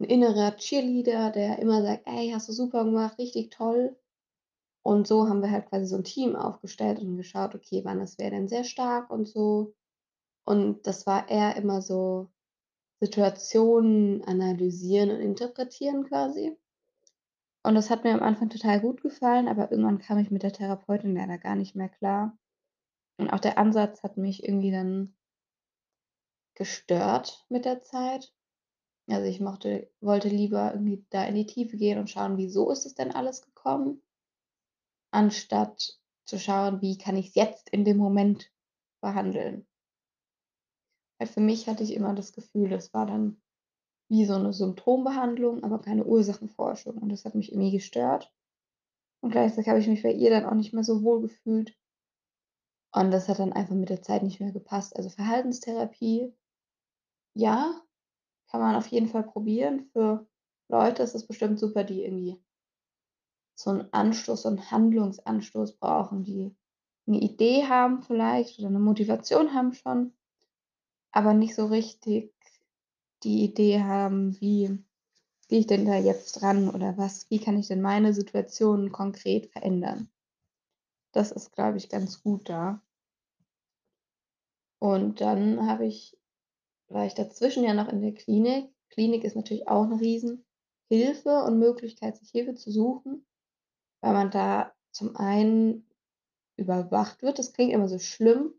'n 0.01 0.07
innerer 0.07 0.57
Cheerleader, 0.57 1.33
der 1.33 1.61
immer 1.61 1.83
sagt: 1.83 2.07
„Ey, 2.09 2.31
hast 2.33 2.49
du 2.49 2.55
super 2.55 2.85
gemacht, 2.85 3.19
richtig 3.19 3.51
toll.“ 3.53 3.97
Und 4.83 5.07
so 5.07 5.29
haben 5.29 5.43
wir 5.43 5.51
halt 5.51 5.67
quasi 5.69 5.87
so 5.87 5.97
'n 5.97 6.05
Team 6.05 6.37
aufgestellt 6.37 7.01
und 7.01 7.17
geschaut, 7.17 7.55
okay, 7.55 7.83
wann 7.85 8.01
ist 8.01 8.19
wer 8.19 8.31
denn 8.31 8.49
sehr 8.49 8.65
stark 8.65 9.11
und 9.11 9.27
so. 9.29 9.75
Und 10.45 10.87
das 10.87 11.07
war 11.07 11.31
eher 11.31 11.57
immer 11.57 11.83
so 11.83 12.31
Situationen 13.01 14.25
analysieren 14.25 15.11
und 15.11 15.21
interpretieren 15.21 16.05
quasi. 16.07 16.57
Und 17.63 17.75
das 17.75 17.89
hat 17.89 18.05
mir 18.05 18.13
am 18.13 18.23
Anfang 18.23 18.51
total 18.51 18.81
gut 18.83 19.01
gefallen, 19.03 19.49
aber 19.49 19.71
irgendwann 19.71 19.99
kam 19.99 20.19
ich 20.19 20.31
mit 20.31 20.43
der 20.43 20.53
Therapeutin 20.53 21.15
leider 21.15 21.39
gar 21.39 21.57
nicht 21.57 21.75
mehr 21.75 21.89
klar. 21.89 22.37
Und 23.19 23.31
auch 23.33 23.41
der 23.41 23.59
Ansatz 23.59 24.03
hat 24.03 24.17
mich 24.19 24.45
irgendwie 24.45 24.73
dann 24.73 25.17
gestört 26.55 27.45
mit 27.49 27.65
der 27.65 27.83
Zeit. 27.83 28.33
Also, 29.09 29.27
ich 29.29 29.41
mochte 29.41 29.91
wollte 30.01 30.29
lieber 30.29 30.73
irgendwie 30.75 31.07
da 31.11 31.25
in 31.25 31.35
die 31.37 31.47
Tiefe 31.47 31.77
gehen 31.77 31.99
und 31.99 32.11
schauen, 32.11 32.39
wieso 32.39 32.71
ist 32.71 32.87
es 32.87 32.95
denn 32.95 33.13
alles 33.13 33.43
gekommen, 33.43 34.03
anstatt 35.13 35.99
zu 36.27 36.39
schauen, 36.39 36.81
wie 36.83 36.99
kann 36.99 37.17
ich's 37.17 37.35
jetzt 37.35 37.71
in 37.71 37.85
dem 37.85 37.97
Moment 37.99 38.51
behandeln. 39.03 39.67
Weil 41.21 41.27
für 41.29 41.41
mich 41.41 41.69
hatte 41.69 41.83
ich 41.85 41.93
immer 41.93 42.15
das 42.15 42.33
Gefühl, 42.33 42.71
das 42.71 42.95
war 42.95 43.05
dann 43.05 43.43
wie 44.11 44.25
so 44.27 44.39
'ne 44.39 44.53
Symptombehandlung, 44.53 45.65
aber 45.65 45.81
keine 45.81 46.05
Ursachenforschung 46.07 46.99
und 46.99 47.11
das 47.11 47.25
hat 47.25 47.35
mich 47.35 47.53
irgendwie 47.53 47.73
gestört. 47.73 48.33
Und 49.23 49.31
gleichzeitig 49.33 49.69
habe 49.71 49.81
ich 49.81 49.89
mich 49.89 50.03
bei 50.03 50.13
ihr 50.13 50.31
dann 50.31 50.47
auch 50.47 50.55
nicht 50.55 50.75
mehr 50.75 50.85
so 50.85 51.03
wohl 51.05 51.23
gefühlt. 51.23 51.75
Und 52.95 53.13
das 53.13 53.29
hat 53.29 53.39
dann 53.39 53.53
einfach 53.53 53.75
mit 53.77 53.89
der 53.89 54.03
Zeit 54.03 54.23
nicht 54.25 54.41
mehr 54.41 54.51
gepasst. 54.53 54.97
Also, 54.97 55.11
Verhaltenstherapie 55.11 56.33
ja, 57.37 57.81
kann 58.51 58.61
man 58.61 58.77
auf 58.77 58.89
jeden 58.89 59.09
Fall 59.09 59.25
probieren. 59.25 59.91
Für 59.93 60.27
Leute 60.69 61.03
ist 61.03 61.15
es 61.15 61.27
bestimmt 61.27 61.59
super, 61.61 61.85
die 61.85 62.05
irgendwie 62.05 62.43
so 63.63 63.71
'n 63.71 63.89
Anstoß, 63.93 64.43
so 64.43 64.49
'n 64.51 64.71
Handlungsanstoß 64.71 65.75
brauchen, 65.79 66.25
die 66.25 66.55
'ne 67.07 67.19
Idee 67.21 67.67
haben 67.69 68.03
vielleicht 68.03 68.59
oder 68.61 68.71
'ne 68.71 68.81
Motivation 68.81 69.55
haben 69.55 69.73
schon, 69.75 70.13
aber 71.13 71.35
nicht 71.35 71.55
so 71.57 71.67
richtig 71.67 72.35
die 73.25 73.45
Idee 73.45 73.83
haben, 73.83 74.41
wie 74.41 74.85
gehe 75.49 75.61
ich 75.61 75.67
denn 75.69 75.87
da 75.87 75.97
jetzt 75.97 76.43
ran 76.43 76.71
oder 76.71 76.99
was 76.99 77.31
wie 77.31 77.41
kann 77.41 77.59
ich 77.59 77.69
denn 77.69 77.83
meine 77.83 78.15
Situation 78.15 78.93
konkret 78.93 79.53
verändern? 79.53 80.09
Das 81.15 81.33
ist, 81.33 81.53
glaube 81.53 81.79
ich, 81.79 81.89
ganz 81.89 82.23
gut 82.23 82.49
da. 82.49 82.81
Und 84.83 85.21
dann 85.21 85.67
habe 85.69 85.87
ich 85.87 86.17
war 86.89 87.07
ich 87.07 87.15
dazwischen 87.15 87.65
ja 87.65 87.75
noch 87.75 87.89
in 87.91 88.03
der 88.03 88.15
Klinik. 88.15 88.71
Klinik 88.91 89.25
ist 89.25 89.37
natürlich 89.37 89.69
auch 89.69 89.87
'ne 89.87 90.01
Riesenhilfe 90.01 91.45
und 91.45 91.59
Möglichkeit, 91.59 92.17
sich 92.19 92.31
Hilfe 92.31 92.55
zu 92.57 92.71
suchen, 92.73 93.27
weil 94.03 94.13
man 94.15 94.31
da 94.31 94.73
zum 94.93 95.17
einen 95.17 95.87
überwacht 96.57 97.23
wird. 97.23 97.39
Das 97.41 97.53
klingt 97.55 97.73
immer 97.73 97.89
so 97.89 97.99
schlimm, 98.01 98.55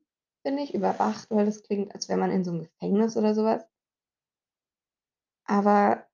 finde 0.45 0.63
ich, 0.63 0.73
überwacht, 0.75 1.29
weil 1.31 1.45
das 1.45 1.63
klingt, 1.63 1.93
als 1.95 2.09
wäre 2.09 2.19
man 2.19 2.31
in 2.31 2.43
so 2.45 2.51
'nem 2.51 2.63
Gefängnis 2.63 3.17
oder 3.17 3.35
so 3.35 3.43
was. 3.45 3.65
Aber 5.47 6.05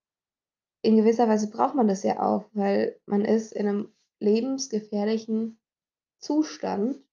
in 0.83 0.97
gewisser 0.97 1.27
Weise 1.29 1.49
braucht 1.51 1.75
man 1.75 1.87
das 1.87 2.03
ja 2.03 2.21
auch, 2.21 2.45
weil 2.53 2.99
man 3.05 3.25
ist 3.25 3.53
in 3.53 3.65
'nem 3.67 3.93
lebensgefährlichen 4.19 5.59
Zustand. 6.19 7.03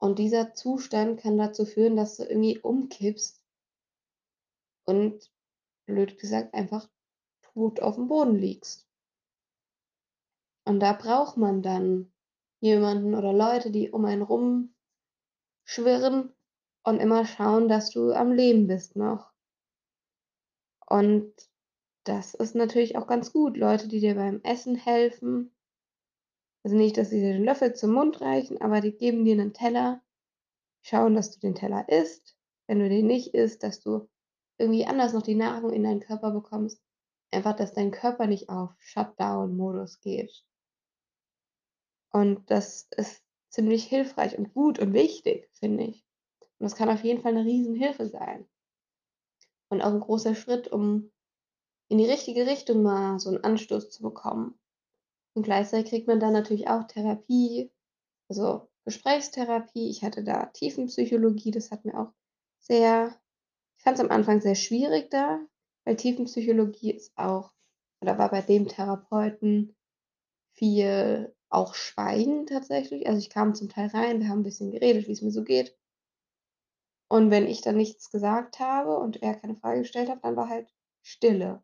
Und 0.00 0.20
dieser 0.20 0.54
Zustand 0.54 1.20
kann 1.20 1.38
dazu 1.38 1.64
führen, 1.64 1.96
dass 1.96 2.16
du 2.18 2.22
irgendwie 2.24 2.58
umkippst 2.60 3.38
und 4.88 5.30
blöd 5.86 6.18
gesagt 6.18 6.54
einfach 6.54 6.88
tot 7.42 7.80
aufm 7.80 8.08
Boden 8.08 8.36
liegst. 8.36 8.87
Und 10.68 10.80
da 10.80 10.92
braucht 10.92 11.38
man 11.38 11.62
dann 11.62 12.12
jemanden 12.60 13.14
oder 13.14 13.32
Leute, 13.32 13.70
die 13.70 13.90
um 13.90 14.04
einen 14.04 14.20
rumschwirren 14.20 14.74
und 16.84 17.00
immer 17.00 17.24
schauen, 17.24 17.68
dass 17.68 17.88
du 17.90 18.12
am 18.12 18.32
Leben 18.32 18.66
bist 18.66 18.94
noch. 18.94 19.32
Und 20.86 21.34
das 22.04 22.34
ist 22.34 22.54
natürlich 22.54 22.96
auch 22.96 23.06
ganz 23.06 23.32
gut, 23.32 23.56
Leute, 23.56 23.88
die 23.88 24.00
dir 24.00 24.14
beim 24.14 24.40
Essen 24.42 24.76
helfen. 24.76 25.52
Also, 26.64 26.76
nicht, 26.76 26.96
dass 26.96 27.10
sie 27.10 27.20
dir 27.20 27.32
den 27.34 27.44
Löffel 27.44 27.74
zum 27.74 27.92
Mund 27.92 28.20
reichen, 28.20 28.60
aber 28.60 28.80
die 28.80 28.92
geben 28.96 29.24
dir 29.24 29.36
'nen 29.36 29.52
Teller, 29.54 30.02
schauen, 30.82 31.14
dass 31.14 31.30
du 31.32 31.40
den 31.40 31.54
Teller 31.54 31.88
isst. 31.88 32.36
Wenn 32.68 32.80
du 32.80 32.88
den 32.88 33.06
nicht 33.06 33.34
isst, 33.34 33.62
dass 33.64 33.80
du 33.80 34.08
irgendwie 34.58 34.86
anders 34.86 35.12
noch 35.14 35.22
die 35.22 35.36
Nahrung 35.36 35.72
in 35.72 35.84
deinen 35.84 36.00
Körper 36.00 36.32
bekommst. 36.32 36.82
Einfach, 37.32 37.56
dass 37.56 37.74
dein 37.74 37.92
Körper 37.92 38.26
nicht 38.26 38.48
auf 38.50 38.72
Shutdown-Modus 38.80 40.00
geht. 40.00 40.42
Und 42.14 42.50
das 42.50 42.88
ist 42.96 43.22
ziemlich 43.50 43.84
hilfreich 43.84 44.38
und 44.38 44.52
gut 44.54 44.78
und 44.78 44.92
wichtig, 44.94 45.48
finde 45.54 45.84
ich. 45.84 46.04
Und 46.58 46.64
das 46.64 46.76
kann 46.76 46.88
auf 46.90 47.04
jeden 47.04 47.22
Fall 47.22 47.34
'ne 47.34 47.44
Riesenhilfe 47.44 48.08
sein. 48.08 48.48
Und 49.72 49.82
auch 49.82 49.92
'n 49.92 50.00
großer 50.00 50.34
Schritt, 50.34 50.68
um 50.68 51.10
in 51.88 51.98
die 51.98 52.06
richtige 52.06 52.46
Richtung 52.46 52.82
mal 52.82 53.18
so 53.20 53.30
'n 53.30 53.44
Anstoß 53.44 53.90
zu 53.90 54.02
bekommen. 54.02 54.58
Und 55.34 55.44
gleichzeitig 55.44 55.90
kriegt 55.90 56.08
man 56.08 56.20
dann 56.20 56.34
natürlich 56.34 56.68
auch 56.68 56.84
Therapie, 56.86 57.72
also, 58.28 58.68
Gesprächstherapie. 58.86 59.90
Ich 59.90 60.04
hatte 60.04 60.24
da 60.24 60.46
Tiefenpsychologie, 60.48 61.52
das 61.52 61.70
hat 61.72 61.84
mir 61.86 61.98
auch 62.00 62.12
sehr 62.60 63.16
ich 63.78 63.84
fand's 63.84 64.00
am 64.00 64.10
Anfang 64.10 64.40
sehr 64.42 64.54
schwierig 64.56 65.10
da, 65.10 65.40
weil 65.86 65.96
Tiefenpsychologie 65.96 66.92
ist 66.92 67.12
auch 67.18 67.52
oder 68.02 68.18
war 68.18 68.30
bei 68.30 68.42
dem 68.42 68.68
Therapeuten 68.68 69.76
viel 70.54 71.34
auch 71.50 71.74
Schweigen 71.74 72.46
tatsächlich. 72.46 73.06
Also, 73.08 73.18
ich 73.20 73.30
kam 73.30 73.54
zum 73.54 73.68
Teil 73.68 73.88
rein, 73.88 74.20
wir 74.20 74.28
haben 74.28 74.40
'n 74.40 74.44
bisschen 74.44 74.70
geredet, 74.72 75.08
wie's 75.08 75.22
mir 75.22 75.30
so 75.32 75.44
geht. 75.44 75.74
Und 77.10 77.30
wenn 77.30 77.46
ich 77.46 77.62
dann 77.62 77.76
nichts 77.76 78.10
gesagt 78.10 78.60
habe 78.60 78.98
und 78.98 79.22
er 79.22 79.34
keine 79.34 79.56
Frage 79.56 79.80
gestellt 79.80 80.10
hat, 80.10 80.24
dann 80.24 80.36
war 80.36 80.48
halt 80.48 80.68
Stille. 81.02 81.62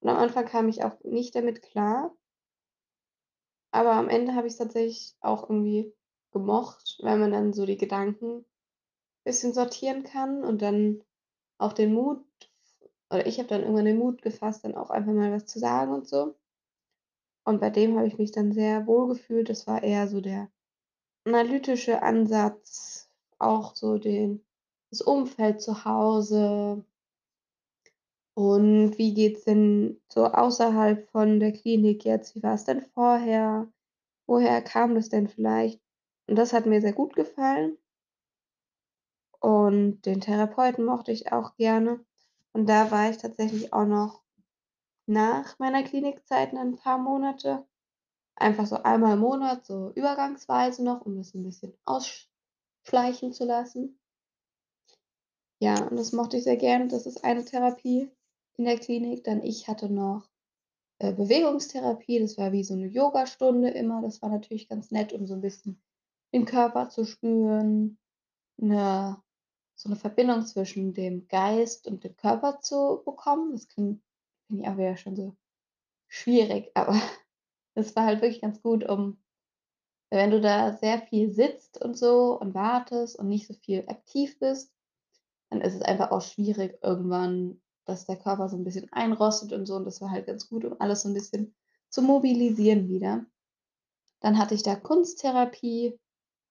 Und 0.00 0.10
am 0.10 0.16
Anfang 0.18 0.46
kam 0.46 0.68
ich 0.68 0.84
auch 0.84 1.02
nicht 1.04 1.34
damit 1.36 1.62
klar. 1.62 2.14
Aber 3.74 3.92
am 3.92 4.08
Ende 4.08 4.34
habe 4.34 4.46
ich's 4.48 4.56
tatsächlich 4.56 5.14
auch 5.20 5.44
irgendwie 5.48 5.94
gemocht, 6.32 6.98
weil 7.02 7.18
man 7.18 7.30
dann 7.32 7.52
so 7.52 7.66
die 7.66 7.76
Gedanken 7.76 8.44
bisschen 9.24 9.54
sortieren 9.54 10.04
kann 10.04 10.44
und 10.44 10.62
dann 10.62 11.02
auch 11.58 11.72
den 11.74 11.94
Mut 11.94 12.24
oder 13.10 13.26
ich 13.26 13.38
habe 13.38 13.48
dann 13.48 13.62
irgendwann 13.62 13.86
den 13.86 13.98
Mut 13.98 14.22
gefasst, 14.22 14.64
dann 14.64 14.76
auch 14.76 14.90
einfach 14.90 15.12
mal 15.12 15.32
was 15.32 15.46
zu 15.46 15.58
sagen 15.60 15.92
und 15.94 16.08
so. 16.08 16.34
Und 17.44 17.60
bei 17.60 17.70
dem 17.70 17.96
habe 17.96 18.06
ich 18.06 18.18
mich 18.18 18.32
dann 18.32 18.52
sehr 18.52 18.86
wohl 18.86 19.08
gefühlt. 19.08 19.48
Das 19.48 19.66
war 19.66 19.82
eher 19.82 20.08
so 20.08 20.20
der 20.20 20.48
analytische 21.24 22.02
Ansatz, 22.02 23.08
auch 23.38 23.74
so 23.74 23.98
den 23.98 24.44
das 24.90 25.00
Umfeld 25.00 25.62
zu 25.62 25.84
Hause. 25.84 26.84
Und 28.34 28.98
wie 28.98 29.14
geht's 29.14 29.44
denn 29.44 30.00
so 30.08 30.24
außerhalb 30.24 31.08
von 31.10 31.40
der 31.40 31.52
Klinik 31.52 32.04
jetzt? 32.04 32.34
Wie 32.34 32.42
war's 32.42 32.64
denn 32.64 32.82
vorher? 32.94 33.68
Woher 34.26 34.62
kam 34.62 34.94
das 34.94 35.08
denn 35.08 35.28
vielleicht? 35.28 35.80
Und 36.26 36.36
das 36.36 36.52
hat 36.52 36.66
mir 36.66 36.80
sehr 36.80 36.92
gut 36.92 37.14
gefallen. 37.14 37.76
Und 39.40 40.02
den 40.02 40.20
Therapeuten 40.20 40.84
mochte 40.84 41.12
ich 41.12 41.32
auch 41.32 41.56
gerne. 41.56 42.04
Und 42.52 42.68
da 42.68 42.90
war 42.90 43.10
ich 43.10 43.18
tatsächlich 43.18 43.72
auch 43.72 43.86
noch 43.86 44.22
nach 45.10 45.58
meiner 45.58 45.82
Klinikzeit 45.82 46.52
'nen 46.54 46.76
paar 46.76 46.98
Monate. 46.98 47.66
Einfach 48.36 48.66
so 48.66 48.76
einmal 48.76 49.14
im 49.14 49.20
Monat, 49.20 49.66
so 49.66 49.92
übergangsweise 49.94 50.84
noch, 50.84 51.06
um 51.06 51.16
das 51.18 51.34
'n 51.34 51.44
bisschen 51.44 51.74
aussch 51.86 52.30
schleichen 52.84 53.32
zu 53.32 53.44
lassen. 53.46 53.98
Ja, 55.62 55.74
und 55.88 55.96
das 55.98 56.12
mochte 56.12 56.38
ich 56.38 56.44
sehr 56.44 56.56
gern. 56.56 56.88
Das 56.88 57.04
ist 57.04 57.22
eine 57.22 57.44
Therapie 57.44 58.10
in 58.56 58.64
der 58.64 58.78
Klinik. 58.78 59.24
Dann 59.24 59.42
ich 59.42 59.68
hatte 59.68 59.90
noch, 59.90 60.26
äh, 61.00 61.12
Bewegungstherapie. 61.14 62.20
Das 62.20 62.38
war 62.38 62.52
wie 62.52 62.64
so 62.64 62.74
'ne 62.76 62.86
Yogastunde 62.88 63.70
immer. 63.70 64.02
Das 64.02 64.22
war 64.22 64.30
natürlich 64.30 64.68
ganz 64.68 64.90
nett, 64.92 65.12
um 65.12 65.26
so 65.26 65.34
'n 65.34 65.42
bisschen 65.42 65.82
den 66.34 66.46
Körper 66.46 66.90
zu 66.90 67.04
spüren, 67.04 67.98
'ne 68.58 69.22
so 69.76 69.88
'ne 69.90 69.96
Verbindung 69.96 70.46
zwischen 70.46 70.94
dem 70.94 71.28
Geist 71.28 71.88
und 71.88 72.04
dem 72.04 72.16
Körper 72.16 72.60
zu 72.60 73.02
bekommen. 73.04 73.52
Das 73.52 73.68
klingt 73.68 74.02
finde 74.50 74.64
ich 74.64 74.70
auch 74.70 74.78
wieder 74.78 74.98
schon 74.98 75.16
so 75.16 75.36
schwierig, 76.08 76.70
aber 76.74 76.94
das 77.76 77.96
war 77.96 78.06
halt 78.06 78.22
wirklich 78.22 78.42
ganz 78.42 78.62
gut, 78.62 78.88
um 78.88 79.18
wenn 80.10 80.30
du 80.32 80.40
da 80.40 80.72
sehr 80.74 81.00
viel 81.02 81.32
sitzt 81.32 81.80
und 81.82 81.98
so 81.98 82.38
und 82.40 82.54
wartest 82.54 83.18
und 83.18 83.28
nicht 83.28 83.46
so 83.48 83.54
viel 83.54 83.84
aktiv 83.88 84.38
bist, 84.40 84.72
dann 85.50 85.60
ist 85.62 85.74
es 85.74 85.82
einfach 85.82 86.12
auch 86.12 86.22
schwierig 86.22 86.78
irgendwann, 86.82 87.60
dass 87.86 88.06
der 88.06 88.16
Körper 88.18 88.48
so 88.50 88.56
'n 88.58 88.64
bisschen 88.64 88.92
einrostet 88.92 89.52
und 89.52 89.66
so. 89.66 89.76
Und 89.76 89.86
das 89.86 90.00
war 90.02 90.10
halt 90.10 90.26
ganz 90.26 90.48
gut, 90.50 90.64
um 90.66 90.76
alles 90.80 91.02
so 91.02 91.08
'n 91.10 91.14
bisschen 91.14 91.54
zu 91.90 92.02
mobilisieren 92.02 92.88
wieder. 92.88 93.26
Dann 94.22 94.38
hatte 94.38 94.54
ich 94.56 94.62
da 94.64 94.76
Kunsttherapie. 94.76 95.98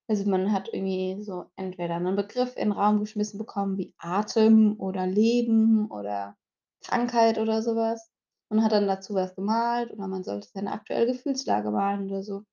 Also, 0.08 0.28
man 0.30 0.52
hat 0.52 0.70
irgendwie 0.72 1.22
so 1.24 1.46
entweder 1.56 2.00
'nen 2.00 2.16
Begriff 2.16 2.56
in 2.56 2.70
'n 2.70 2.72
Raum 2.72 3.00
geschmissen 3.00 3.38
bekommen 3.38 3.78
wie 3.78 3.94
Atem 3.98 4.80
oder 4.80 5.06
Leben 5.06 5.90
oder 5.90 6.36
Krankheit 6.82 7.38
oder 7.38 7.62
so 7.62 7.76
was 7.76 8.10
und 8.48 8.62
hat 8.62 8.72
dann 8.72 8.86
dazu 8.86 9.14
was 9.14 9.34
gemalt 9.34 9.92
oder 9.92 10.08
man 10.08 10.24
sollte 10.24 10.48
seine 10.52 10.72
aktuelle 10.72 11.06
Gefühlslage 11.06 11.70
malen 11.70 12.06
oder 12.06 12.22
so. 12.22 12.44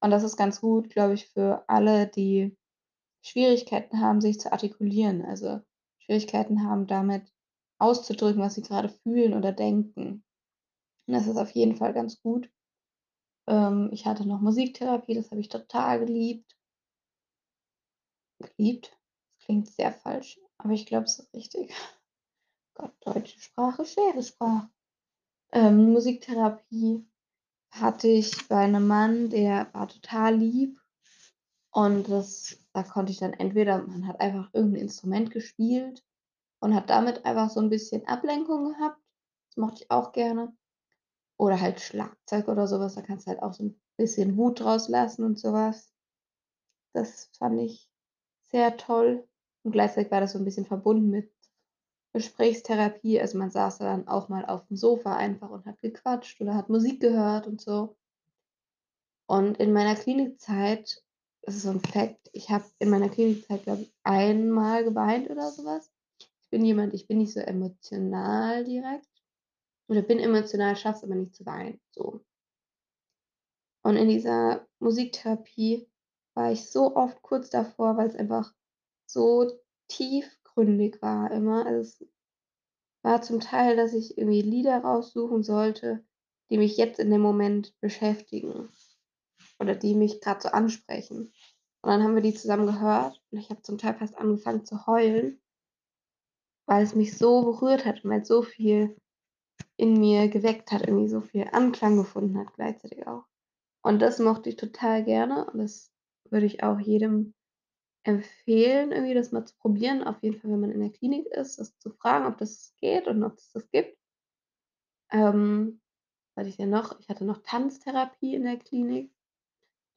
Und 0.00 0.10
das 0.10 0.22
ist 0.22 0.36
ganz 0.36 0.60
gut, 0.60 0.90
glaube 0.90 1.14
ich, 1.14 1.26
für 1.28 1.64
alle, 1.68 2.06
die 2.06 2.56
Schwierigkeiten 3.22 4.00
haben, 4.00 4.20
sich 4.20 4.38
zu 4.40 4.52
artikulieren, 4.52 5.24
also 5.24 5.60
Schwierigkeiten 5.98 6.64
haben, 6.64 6.86
damit 6.86 7.32
auszudrücken, 7.78 8.40
was 8.40 8.54
sie 8.54 8.62
grade 8.62 8.88
fühlen 8.88 9.34
oder 9.34 9.52
denken. 9.52 10.24
Und 11.06 11.14
das 11.14 11.26
ist 11.26 11.36
auf 11.36 11.50
jeden 11.50 11.76
Fall 11.76 11.92
ganz 11.92 12.20
gut. 12.20 12.50
Ähm, 13.48 13.90
ich 13.92 14.06
hatte 14.06 14.26
noch 14.26 14.40
Musiktherapie, 14.40 15.14
das 15.14 15.30
habe 15.30 15.40
ich 15.40 15.48
total 15.48 16.00
geliebt. 16.00 16.56
Geliebt? 18.40 18.96
Das 19.36 19.46
klingt 19.46 19.68
sehr 19.68 19.92
falsch, 19.92 20.38
aber 20.58 20.72
ich 20.72 20.86
glaube, 20.86 21.04
es 21.04 21.18
ist 21.18 21.34
richtig. 21.34 21.72
Gott, 22.80 22.94
deutsche 23.04 23.40
Sprache, 23.40 23.84
schwere 23.84 24.22
Sprache. 24.22 24.68
Ähm, 25.52 25.92
Musiktherapie 25.92 27.06
hatte 27.72 28.08
ich 28.08 28.48
bei 28.48 28.66
'nem 28.68 28.86
Mann, 28.86 29.30
der 29.30 29.68
war 29.74 29.88
total 29.88 30.36
lieb 30.36 30.80
und 31.72 32.08
das 32.10 32.58
da 32.74 32.82
konnte 32.84 33.12
ich 33.12 33.18
dann 33.20 33.34
entweder 33.34 33.78
man 33.86 34.06
hat 34.08 34.20
einfach 34.20 34.50
irgend 34.54 34.74
'n 34.76 34.80
Instrument 34.82 35.30
gespielt 35.32 36.04
und 36.60 36.74
hat 36.74 36.90
damit 36.90 37.24
einfach 37.26 37.50
so 37.50 37.60
'n 37.60 37.70
bisschen 37.70 38.06
Ablenkung 38.08 38.70
gehabt. 38.74 39.00
Das 39.50 39.58
mochte 39.58 39.84
ich 39.84 39.90
auch 39.92 40.12
gerne. 40.12 40.56
Oder 41.38 41.60
halt 41.60 41.80
Schlagzeug 41.80 42.48
oder 42.48 42.66
so 42.68 42.80
was, 42.80 42.94
da 42.96 43.02
kannst 43.02 43.26
du 43.26 43.32
halt 43.32 43.42
auch 43.42 43.54
so 43.54 43.64
'n 43.64 43.80
bisschen 43.98 44.36
Wut 44.38 44.62
rauslassen 44.64 45.24
und 45.24 45.38
so 45.40 45.52
was. 45.54 45.84
Das 46.94 47.30
fand 47.38 47.60
ich 47.60 47.88
sehr 48.50 48.76
toll 48.76 49.26
und 49.62 49.72
gleichzeitig 49.72 50.10
war 50.10 50.20
das 50.20 50.32
so 50.32 50.38
'n 50.38 50.44
bisschen 50.44 50.64
verbunden 50.66 51.10
mit 51.10 51.30
Gesprächstherapie. 52.14 53.20
Also, 53.20 53.38
man 53.38 53.50
saß 53.50 53.78
da 53.78 53.84
dann 53.84 54.08
auch 54.08 54.28
mal 54.28 54.44
aufm 54.46 54.76
Sofa 54.76 55.16
einfach 55.16 55.50
und 55.50 55.66
hat 55.66 55.80
gequatscht 55.82 56.40
oder 56.40 56.54
hat 56.54 56.68
Musik 56.70 57.00
gehört 57.00 57.46
und 57.46 57.60
so. 57.60 57.96
Und 59.30 59.58
in 59.60 59.72
meiner 59.74 59.94
Klinikzeit 59.94 61.02
das 61.42 61.54
ist 61.56 61.62
so 61.62 61.70
'n 61.70 61.80
Fact, 61.80 62.28
ich 62.32 62.48
habe 62.50 62.64
in 62.78 62.88
meiner 62.90 63.08
Klinikzeit, 63.10 63.62
glaube 63.62 63.82
ich, 63.82 63.92
einmal 64.02 64.84
geweint 64.84 65.30
oder 65.30 65.50
so 65.50 65.64
was. 65.64 65.90
Ich 66.18 66.50
bin 66.50 66.64
jemand, 66.64 66.94
ich 66.94 67.06
bin 67.06 67.18
nicht 67.18 67.32
so 67.34 67.40
emotional 67.40 68.64
direkt 68.64 69.06
oder 69.88 70.02
bin 70.02 70.18
emotional, 70.20 70.76
schaffe 70.76 70.98
es 70.98 71.04
aber 71.04 71.16
nicht 71.16 71.34
zu 71.36 71.46
weinen, 71.46 71.80
so. 71.92 72.22
Und 73.84 73.96
in 73.96 74.08
dieser 74.08 74.66
Musiktherapie 74.80 75.88
war 76.34 76.52
ich 76.52 76.70
so 76.70 76.96
oft 76.96 77.22
kurz 77.22 77.50
davor, 77.50 77.96
weil's 77.96 78.16
einfach 78.16 78.54
so 79.06 79.50
tiefgründig 80.58 81.00
war 81.02 81.30
immer. 81.30 81.66
Also, 81.66 81.80
es 81.80 82.08
war 83.02 83.22
zum 83.22 83.40
Teil, 83.40 83.76
dass 83.76 83.92
ich 83.94 84.18
irgendwie 84.18 84.42
Lieder 84.42 84.78
raussuchen 84.78 85.42
sollte, 85.42 86.04
die 86.50 86.58
mich 86.58 86.76
jetzt 86.76 86.98
in 86.98 87.10
dem 87.10 87.20
Moment 87.20 87.78
beschäftigen 87.80 88.68
oder 89.58 89.74
die 89.74 89.94
mich 89.94 90.20
grad 90.20 90.42
so 90.42 90.48
ansprechen. 90.48 91.32
Und 91.82 91.90
dann 91.90 92.02
haben 92.02 92.14
wir 92.14 92.22
die 92.22 92.34
zusammen 92.34 92.66
gehört 92.66 93.22
und 93.30 93.38
ich 93.38 93.50
habe 93.50 93.62
zum 93.62 93.78
Teil 93.78 93.94
fast 93.94 94.16
angefangen 94.16 94.64
zu 94.64 94.86
heulen 94.86 95.40
weil 96.68 96.84
es 96.84 96.94
mich 96.94 97.16
so 97.16 97.42
berührt 97.44 97.86
hat 97.86 98.04
und 98.04 98.10
weil's 98.10 98.28
so 98.28 98.42
viel 98.42 98.94
in 99.78 99.94
mir 99.94 100.28
geweckt 100.28 100.70
hat, 100.70 100.86
irgendwie 100.86 101.08
so 101.08 101.22
viel 101.22 101.48
Anklang 101.50 101.96
gefunden 101.96 102.38
hat 102.38 102.52
gleichzeitig 102.54 103.06
auch. 103.06 103.24
Und 103.82 104.00
das 104.00 104.18
mochte 104.18 104.50
ich 104.50 104.56
total 104.56 105.02
gerne 105.02 105.50
und 105.50 105.60
das 105.60 105.90
würde 106.28 106.44
ich 106.44 106.62
auch 106.62 106.78
jedem 106.78 107.32
empfehlen, 108.08 108.92
irgendwie 108.92 109.14
das 109.14 109.32
mal 109.32 109.44
zu 109.46 109.56
probieren, 109.58 110.02
auf 110.04 110.22
jeden 110.22 110.40
Fall, 110.40 110.50
wenn 110.52 110.60
man 110.60 110.72
in 110.72 110.80
der 110.80 110.90
Klinik 110.90 111.26
ist, 111.28 111.58
das 111.58 111.78
zu 111.78 111.90
fragen, 111.90 112.26
ob 112.26 112.38
das 112.38 112.74
geht 112.80 113.06
und 113.08 113.22
ob's 113.24 113.52
das 113.52 113.70
gibt. 113.70 113.96
Ähm, 115.10 115.80
was 116.36 116.46
ich 116.46 116.56
denn 116.56 116.70
noch? 116.70 116.98
Ich 117.00 117.08
hatte 117.08 117.24
noch 117.24 117.38
Tanztherapie 117.42 118.34
in 118.34 118.44
der 118.44 118.58
Klinik. 118.58 119.12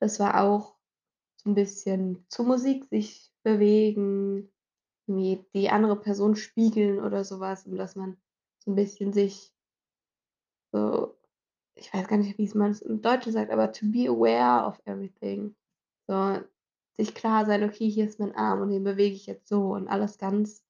Das 0.01 0.19
war 0.19 0.41
auch 0.43 0.77
so 1.37 1.49
'n 1.51 1.55
bisschen 1.55 2.25
zu 2.29 2.43
Musik 2.45 2.85
sich 2.91 3.31
bewegen, 3.43 4.51
irgendwie 5.07 5.45
die 5.55 5.69
andere 5.69 5.99
Person 5.99 6.35
spiegeln 6.37 6.99
oder 7.01 7.23
so 7.25 7.39
was 7.41 7.65
und 7.67 7.77
dass 7.77 7.95
man 7.97 8.17
so 8.59 8.71
'n 8.71 8.75
bisschen 8.75 9.13
sich 9.13 9.49
so 10.73 11.17
ich 11.75 11.93
weiß 11.93 12.07
gar 12.07 12.17
nicht, 12.17 12.37
wie's 12.37 12.55
man's 12.55 12.81
im 12.81 13.01
Deutschen 13.01 13.33
sagt, 13.33 13.51
aber 13.51 13.71
to 13.71 13.85
be 13.91 14.07
aware 14.07 14.65
of 14.67 14.79
everything. 14.85 15.55
So, 16.07 16.41
sich 16.97 17.15
klar 17.15 17.45
sein: 17.45 17.63
„Okay, 17.63 17.89
hier 17.89 18.05
ist 18.07 18.19
mein 18.19 18.35
Arm 18.35 18.61
und 18.61 18.69
den 18.69 18.83
bewege 18.83 19.15
ich 19.15 19.25
jetzt 19.27 19.47
so“ 19.49 19.73
und 19.73 19.87
alles 19.87 20.17
ganz 20.17 20.63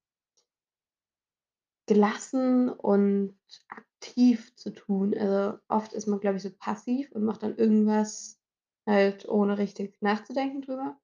gelassen 1.88 2.70
und 2.70 3.36
aktiv 3.70 4.56
zu 4.56 4.72
tun. 4.74 5.14
Also, 5.18 5.60
oft 5.68 5.94
ist 5.94 6.08
man, 6.08 6.20
glaube 6.20 6.38
ich, 6.38 6.44
so 6.44 6.50
passiv 6.52 7.12
und 7.12 7.24
macht 7.24 7.44
dann 7.44 7.56
irgendwas 7.58 8.40
halt, 8.88 9.28
ohne 9.30 9.58
richtig 9.58 10.02
nachzudenken 10.02 10.62
drüber. 10.62 10.98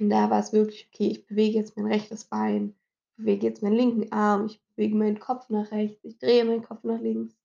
Und 0.00 0.10
da 0.10 0.30
war's 0.30 0.52
wirklich: 0.54 0.88
„Okay, 0.92 1.08
ich 1.08 1.26
bewege 1.26 1.58
jetzt 1.58 1.76
mein 1.76 1.86
rechtes 1.86 2.24
Bein, 2.24 2.74
bewege 3.16 3.46
jetzt 3.46 3.62
meinen 3.62 3.74
linken 3.76 4.10
Arm, 4.12 4.46
ich 4.46 4.62
bewege 4.74 4.96
meinen 4.96 5.18
Kopf 5.18 5.50
nach 5.50 5.70
rechts, 5.72 6.04
ich 6.04 6.18
drehe 6.18 6.44
meinen 6.46 6.62
Kopf 6.62 6.84
nach 6.84 7.00
links.“ 7.00 7.36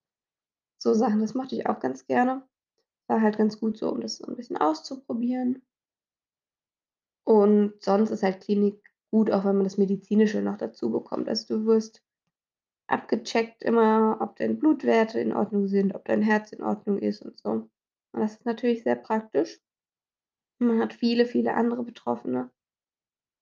So 0.79 0.93
Sachen, 0.95 1.21
das 1.21 1.35
mochte 1.35 1.55
ich 1.55 1.67
auch 1.67 1.79
ganz 1.79 2.07
gerne. 2.07 2.47
War 3.07 3.21
halt 3.21 3.37
ganz 3.37 3.59
gut 3.59 3.77
so, 3.77 3.91
um 3.91 4.01
das 4.01 4.17
so 4.17 4.25
'n 4.27 4.35
bisschen 4.37 4.57
auszuprobieren. 4.57 5.61
Und 7.23 7.73
sonst 7.81 8.11
ist 8.11 8.23
halt 8.23 8.41
Klinik 8.41 8.81
gut, 9.11 9.31
auch 9.31 9.45
wenn 9.45 9.55
man 9.55 9.63
das 9.63 9.77
Medizinische 9.77 10.41
noch 10.41 10.57
dazu 10.57 10.91
bekommt. 10.91 11.29
Also, 11.29 11.57
du 11.57 11.65
wirst 11.65 12.03
abgecheckt 12.87 13.63
immer, 13.63 14.17
ob 14.21 14.35
deine 14.35 14.55
Blutwerte 14.55 15.19
in 15.19 15.33
Ordnung 15.33 15.67
sind, 15.67 15.95
ob 15.95 16.05
dein 16.05 16.21
Herz 16.21 16.51
in 16.51 16.63
Ordnung 16.63 16.99
ist 16.99 17.21
und 17.21 17.39
so. 17.39 17.49
Und 17.49 17.71
das 18.11 18.33
ist 18.33 18.45
natürlich 18.45 18.83
sehr 18.83 18.95
praktisch. 18.95 19.59
Man 20.59 20.79
hat 20.79 20.93
viele, 20.93 21.25
viele 21.25 21.55
andere 21.55 21.83
Betroffene, 21.83 22.51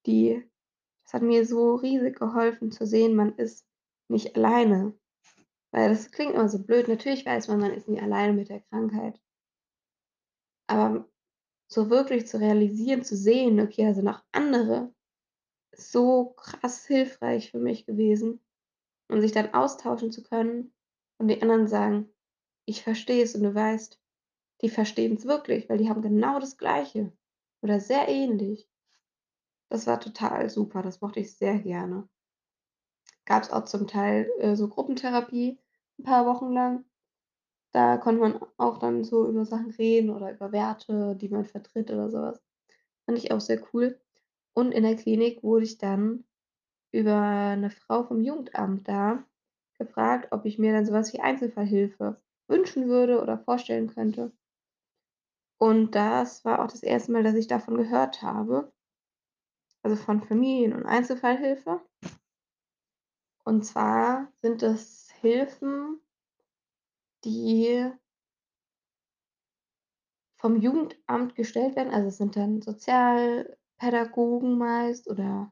die 0.06 0.44
das 1.12 1.22
hat 1.22 1.28
mir 1.28 1.46
so 1.46 1.76
riesig 1.76 2.18
geholfen 2.18 2.72
zu 2.72 2.86
sehen, 2.86 3.16
man 3.16 3.36
ist 3.36 3.68
nicht 4.08 4.36
alleine. 4.38 4.98
Weil 5.72 5.90
das 5.90 6.10
klingt 6.12 6.36
immer 6.36 6.48
so 6.48 6.64
blöd. 6.64 6.88
Natürlich 6.88 7.26
weiß 7.26 7.50
man, 7.50 7.60
man 7.60 7.74
ist 7.74 7.90
nie 7.90 8.00
alleine 8.00 8.32
mit 8.32 8.48
der 8.48 8.62
Krankheit. 8.62 9.20
Aber 10.68 11.10
so 11.72 11.90
wirklich 11.90 12.28
zu 12.28 12.40
realisieren, 12.40 13.04
zu 13.04 13.16
sehen: 13.18 13.60
„Okay, 13.62 13.86
da 13.86 13.94
sind 13.96 14.06
noch 14.06 14.24
andere“, 14.34 14.94
so 15.76 16.32
krass 16.38 16.86
hilfreich 16.88 17.52
für 17.52 17.60
mich 17.60 17.86
gewesen 17.86 18.42
und 19.10 19.22
sich 19.22 19.32
dann 19.34 19.54
austauschen 19.54 20.12
zu 20.12 20.24
können 20.24 20.74
und 21.20 21.30
die 21.30 21.42
anderen 21.42 21.68
sagen: 21.68 22.10
„Ich 22.66 22.84
verstehe 22.84 23.24
es“ 23.24 23.36
und 23.36 23.44
du 23.44 23.56
weißt, 23.56 24.00
die 24.64 24.70
verstehen's 24.70 25.26
wirklich, 25.26 25.70
weil 25.70 25.80
die 25.80 25.90
haben 25.90 26.02
genau 26.04 26.40
das 26.40 26.58
Gleiche 26.58 27.14
oder 27.64 27.80
sehr 27.82 28.08
ähnlich. 28.10 28.66
Das 29.72 29.88
war 29.88 30.02
total 30.02 30.50
super, 30.50 30.82
das 30.84 31.00
mochte 31.00 31.22
ich 31.22 31.34
sehr 31.38 31.58
gerne. 31.60 32.10
Gab's 33.28 33.52
auch 33.52 33.66
zum 33.66 33.88
Teil, 33.88 34.30
äh, 34.40 34.56
so 34.56 34.68
Gruppentherapie 34.68 35.58
'n 36.00 36.04
paar 36.04 36.26
Wochen 36.28 36.52
lang. 36.52 36.86
Da 37.74 37.98
konnte 37.98 38.20
man 38.22 38.40
auch 38.58 38.80
dann 38.80 39.04
so 39.06 39.28
über 39.30 39.46
Sachen 39.46 39.72
reden 39.72 40.10
oder 40.10 40.32
über 40.34 40.52
Werte, 40.52 41.16
die 41.16 41.30
man 41.30 41.46
vertritt 41.46 41.90
oder 41.90 42.10
so 42.10 42.20
was. 42.22 42.42
Fand 43.06 43.18
ich 43.18 43.32
auch 43.32 43.42
sehr 43.42 43.62
cool. 43.74 44.00
Und 44.54 44.74
in 44.74 44.84
der 44.84 44.96
Klinik 44.98 45.44
wurde 45.44 45.66
ich 45.66 45.78
dann 45.78 46.26
über 46.92 47.56
'ne 47.58 47.70
Frau 47.72 48.04
vom 48.06 48.22
Jugendamt 48.22 48.88
da 48.88 49.24
gefragt, 49.80 50.30
ob 50.32 50.46
ich 50.46 50.60
mir 50.60 50.74
dann 50.74 50.86
so 50.86 50.94
was 50.94 51.14
wie 51.14 51.22
Einzelfallhilfe 51.22 52.18
wünschen 52.50 52.88
würde 52.90 53.22
oder 53.22 53.40
vorstellen 53.40 53.88
könnte. 53.90 54.32
Und 55.62 55.94
das 55.94 56.44
war 56.44 56.60
auch 56.64 56.72
das 56.72 56.82
1. 56.82 57.12
Mal, 57.12 57.22
dass 57.22 57.36
ich 57.36 57.46
davon 57.46 57.78
gehört 57.78 58.24
habe. 58.24 58.72
Also, 59.86 59.96
von 59.96 60.22
Familien 60.22 60.74
und 60.74 60.86
Einzelfallhilfe. 60.86 61.82
Und 63.48 63.64
zwar 63.66 64.28
sind 64.42 64.62
das 64.62 65.10
Hilfen 65.20 66.00
die 67.26 67.92
vom 70.40 70.56
Jugendamt 70.62 71.36
gestellt 71.36 71.76
werden. 71.76 71.94
Also, 71.94 72.08
es 72.08 72.18
sind 72.18 72.36
dann 72.36 72.62
Sozialpädagogen 72.62 74.58
meist 74.58 75.10
oder 75.10 75.52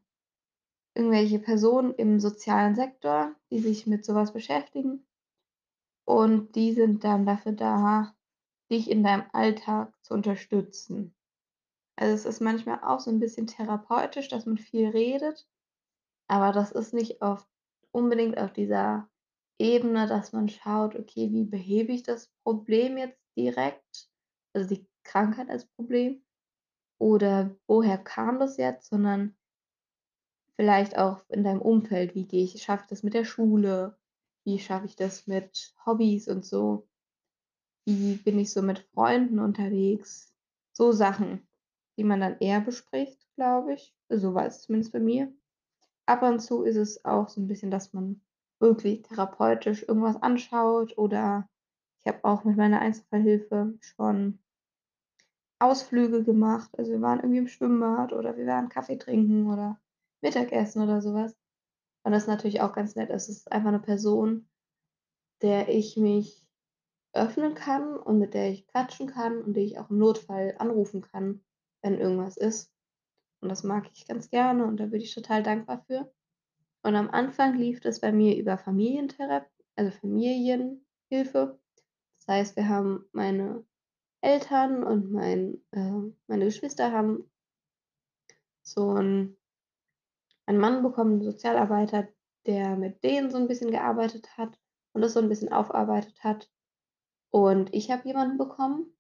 irgendwelche 0.96 1.40
Personen 1.40 1.94
im 1.96 2.20
sozialen 2.20 2.76
Sektor, 2.76 3.36
die 3.52 3.60
sich 3.60 3.88
mit 3.88 4.06
so 4.06 4.16
was 4.16 4.34
beschäftigen. 4.34 5.06
Und 6.08 6.56
die 6.56 6.74
sind 6.74 7.04
dann 7.04 7.26
dafür 7.26 7.52
da, 7.54 8.16
dich 8.72 8.90
in 8.90 9.04
deinem 9.04 9.26
Alltag 9.34 9.94
zu 10.04 10.14
unterstützen. 10.14 11.16
Also, 11.98 12.14
es 12.16 12.26
ist 12.26 12.42
manchmal 12.42 12.82
auch 12.84 13.00
so 13.02 13.12
'n 13.12 13.20
bisschen 13.20 13.48
therapeutisch, 13.48 14.30
dass 14.30 14.46
man 14.46 14.58
viel 14.60 14.90
redet, 14.90 15.48
aber 16.28 16.52
das 16.54 16.72
ist 16.72 16.94
nicht 16.94 17.22
auf 17.22 17.48
unbedingt 17.92 18.38
auf 18.40 18.54
dieser 18.54 19.10
Ebene, 19.60 20.08
dass 20.08 20.34
man 20.34 20.50
schaut: 20.50 20.96
„Okay, 20.96 21.32
wie 21.32 21.44
behebe 21.46 21.92
ich 21.92 22.04
das 22.04 22.30
Problem 22.44 22.98
jetzt 22.98 23.20
direkt?“ 23.38 24.10
Also, 24.54 24.74
die 24.76 24.88
Krankheit 25.04 25.50
als 25.50 25.66
Problem 25.68 26.24
oder 27.00 27.56
woher 27.68 27.98
kam 28.00 28.40
das 28.40 28.58
jetzt, 28.58 28.90
sondern 28.90 29.36
vielleicht 30.60 30.98
auch 30.98 31.24
in 31.30 31.44
deinem 31.44 31.62
Umfeld. 31.62 32.16
Wie 32.16 32.28
gehe 32.28 32.44
ich 32.44 32.62
schaffe 32.62 32.84
ich 32.84 32.90
das 32.90 33.02
mit 33.02 33.14
der 33.14 33.24
Schule? 33.26 33.98
Wie 34.44 34.60
schaffe 34.60 34.86
ich 34.88 34.96
das 34.98 35.26
mit 35.26 35.74
Hobbys 35.86 36.28
und 36.28 36.46
so? 36.46 36.86
Wie 37.88 38.16
bin 38.16 38.40
ich 38.40 38.52
so 38.54 38.62
mit 38.62 38.80
Freunden 38.94 39.40
unterwegs? 39.40 40.34
So 40.74 40.92
Sachen, 40.94 41.48
die 41.98 42.04
man 42.06 42.22
dann 42.22 42.38
eher 42.40 42.62
bespricht, 42.62 43.28
glaube 43.36 43.74
ich. 43.74 43.94
So 44.10 44.34
war 44.34 44.46
es 44.46 44.62
zumindest 44.62 44.94
bei 44.94 45.00
mir. 45.00 45.34
Ab 46.08 46.24
und 46.24 46.40
zu 46.42 46.64
ist 46.64 46.78
es 46.78 47.06
auch 47.06 47.30
so 47.30 47.42
'n 47.42 47.48
bisschen, 47.48 47.72
dass 47.72 47.94
man 47.94 48.22
wirklich 48.60 49.04
therapeutisch 49.04 49.84
irgendwas 49.88 50.22
anschaut 50.22 50.98
oder 50.98 51.50
ich 52.02 52.08
habe 52.08 52.24
auch 52.26 52.44
mit 52.46 52.58
meiner 52.58 52.82
Einzelfallhilfe 52.82 53.78
schon 53.82 54.40
Ausflüge 55.62 56.24
gemacht. 56.24 56.70
Also, 56.78 56.92
wir 56.94 57.02
waren 57.02 57.20
irgendwie 57.20 57.40
im 57.40 57.48
Schwimmbad 57.48 58.14
oder 58.14 58.38
wir 58.38 58.46
waren 58.46 58.70
Kaffee 58.70 58.98
trinken 58.98 59.48
oder 59.52 59.80
Mittagessen 60.22 60.82
oder 60.82 61.02
so 61.02 61.14
was. 61.14 61.36
Und 62.04 62.14
das 62.14 62.24
ist 62.24 62.30
natürlich 62.30 62.62
auch 62.62 62.74
ganz 62.74 62.96
nett. 62.96 63.10
Es 63.12 63.30
ist 63.30 63.52
einfach 63.52 63.72
'ne 63.72 63.80
Person, 63.80 64.50
der 65.42 65.70
ich 65.70 65.98
mich 65.98 66.48
öffnen 67.14 67.56
kann 67.56 67.98
und 67.98 68.20
mit 68.20 68.34
der 68.36 68.52
ich 68.52 68.68
quatschen 68.68 69.08
kann 69.08 69.42
und 69.44 69.56
die 69.56 69.62
ich 69.62 69.80
auch 69.80 69.90
im 69.92 70.00
Notfall 70.00 70.56
anrufen 70.60 71.02
kann, 71.02 71.44
wenn 71.84 72.00
irgendwas 72.00 72.38
ist. 72.38 72.74
Und 73.42 73.50
das 73.50 73.64
mag 73.64 73.90
ich 73.94 74.08
ganz 74.08 74.30
gerne 74.30 74.66
und 74.66 74.78
da 74.80 74.88
bin 74.88 75.02
ich 75.02 75.16
total 75.16 75.44
dankbar 75.44 75.84
für. 75.88 76.12
Und 76.86 76.96
am 76.96 77.10
Anfang 77.10 77.56
lief 77.58 77.82
das 77.82 78.00
bei 78.00 78.12
mir 78.12 78.38
über 78.38 78.58
Familienthera 78.58 79.46
also, 79.76 79.92
Familienhilfe. 79.92 81.60
Das 82.20 82.28
heißt, 82.28 82.56
wir 82.58 82.70
haben 82.70 83.06
meine 83.14 83.66
Eltern 84.22 84.84
und 84.84 85.12
mein 85.12 85.62
äh, 85.72 86.14
meine 86.28 86.46
Geschwister 86.46 86.92
haben 86.92 87.30
so 88.66 88.96
'n 88.98 89.36
einen 90.48 90.58
Mann 90.60 90.82
bekommen, 90.84 91.20
'n 91.20 91.24
Sozialarbeiter, 91.24 92.08
der 92.48 92.76
mit 92.76 93.04
denen 93.04 93.30
so 93.30 93.38
'n 93.38 93.48
bisschen 93.48 93.72
gearbeitet 93.72 94.38
hat 94.38 94.58
und 94.94 95.02
das 95.02 95.14
so 95.14 95.20
'n 95.20 95.30
bisschen 95.30 95.52
aufgearbeitet 95.52 96.24
hat. 96.24 96.50
Und 97.32 97.74
ich 97.74 97.92
habe 97.92 98.08
jemanden 98.08 98.38
bekommen 98.38 98.94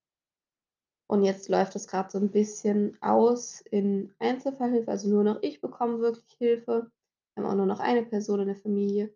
und 1.11 1.23
jetzt 1.23 1.49
läuft 1.49 1.73
das 1.73 1.87
grad 1.87 2.11
so 2.11 2.19
'n 2.19 2.29
bisschen 2.29 2.95
aus 3.01 3.61
in 3.61 4.13
Einzelfallhilfe. 4.19 4.91
Also, 4.91 5.09
nur 5.09 5.23
noch 5.23 5.41
ich 5.41 5.59
bekomme 5.59 5.99
wirklich 6.01 6.31
Hilfe. 6.37 6.91
Haben 7.39 7.47
auch 7.51 7.55
nur 7.55 7.65
noch 7.65 7.79
eine 7.79 8.03
Person 8.05 8.41
in 8.41 8.47
der 8.47 8.55
Familie. 8.57 9.15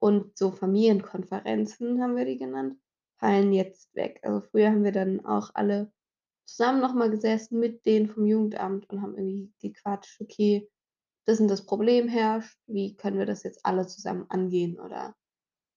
Und 0.00 0.36
so 0.38 0.50
Familienkonferenzen, 0.52 2.02
haben 2.02 2.16
wir 2.16 2.24
die 2.26 2.38
genannt, 2.38 2.78
fallen 3.18 3.52
jetzt 3.52 3.94
weg. 3.94 4.20
Also, 4.22 4.40
früher 4.40 4.70
haben 4.70 4.84
wir 4.84 4.92
dann 4.92 5.24
auch 5.26 5.50
alle 5.54 5.92
zusammen 6.46 6.80
noch 6.80 6.94
mal 6.94 7.10
gesessen 7.10 7.60
mit 7.60 7.86
denen 7.86 8.08
vom 8.08 8.26
Jugendamt 8.26 8.90
und 8.90 9.02
haben 9.02 9.16
irgendwie 9.16 9.52
gequatscht: 9.60 10.20
„Okay, 10.20 10.70
das 11.26 11.40
und 11.40 11.48
das 11.48 11.66
Problem 11.66 12.08
herrscht. 12.08 12.58
Wie 12.66 12.96
können 12.96 13.18
wir 13.18 13.26
das 13.26 13.44
jetzt 13.44 13.66
alle 13.66 13.86
zusammen 13.86 14.26
angehen?“ 14.30 14.80
Oder 14.80 15.16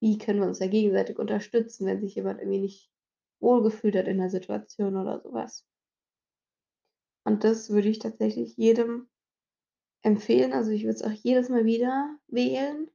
„Wie 0.02 0.18
können 0.20 0.40
wir 0.42 0.48
uns 0.48 0.60
da 0.60 0.68
gegenseitig 0.68 1.20
unterstützen, 1.20 1.88
wenn 1.88 2.02
sich 2.02 2.16
jemand 2.16 2.40
irgendwie 2.42 2.62
nicht 2.62 2.92
wohlgefühlt 3.42 3.96
hat 3.96 4.08
in 4.08 4.20
der 4.20 4.30
Situation“ 4.30 4.98
oder 4.98 5.22
so 5.22 5.34
was. 5.34 5.66
Und 7.26 7.44
das 7.44 7.70
würde 7.70 7.90
ich 7.90 8.00
tatsächlich 8.00 8.56
jedem 8.56 9.10
empfehlen. 10.04 10.54
Also, 10.54 10.72
ich 10.72 10.84
würde 10.84 10.96
es 10.96 11.04
auch 11.04 11.12
jedes 11.12 11.50
Mal 11.50 11.66
wieder 11.66 12.16
wählen. 12.28 12.90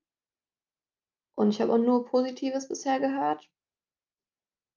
Und 1.35 1.51
ich 1.51 1.61
habe 1.61 1.73
auch 1.73 1.79
nur 1.79 2.05
Positives 2.07 2.69
bisher 2.69 3.01
gehört 3.01 3.49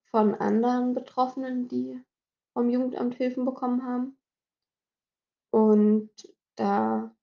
von 0.09 0.35
anderen 0.35 0.93
Betroffenen, 0.93 1.67
die 1.67 2.01
vom 2.53 2.69
Jugendamt 2.69 3.15
Hilfen 3.15 3.45
bekommen 3.45 3.83
haben. 3.83 4.17
Und 5.51 6.09
da 6.55 7.15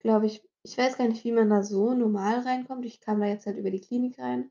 glaube 0.00 0.26
ich 0.26 0.42
ich 0.64 0.78
weiß 0.78 0.96
gar 0.96 1.06
nicht, 1.08 1.24
wie 1.24 1.32
man 1.32 1.50
da 1.50 1.62
so 1.62 1.92
normal 1.92 2.40
reinkommt. 2.40 2.86
Ich 2.86 3.00
kam 3.00 3.20
da 3.20 3.26
jetzt 3.26 3.46
halt 3.46 3.58
über 3.58 3.70
die 3.70 3.82
Klinik 3.82 4.18
rein. 4.18 4.50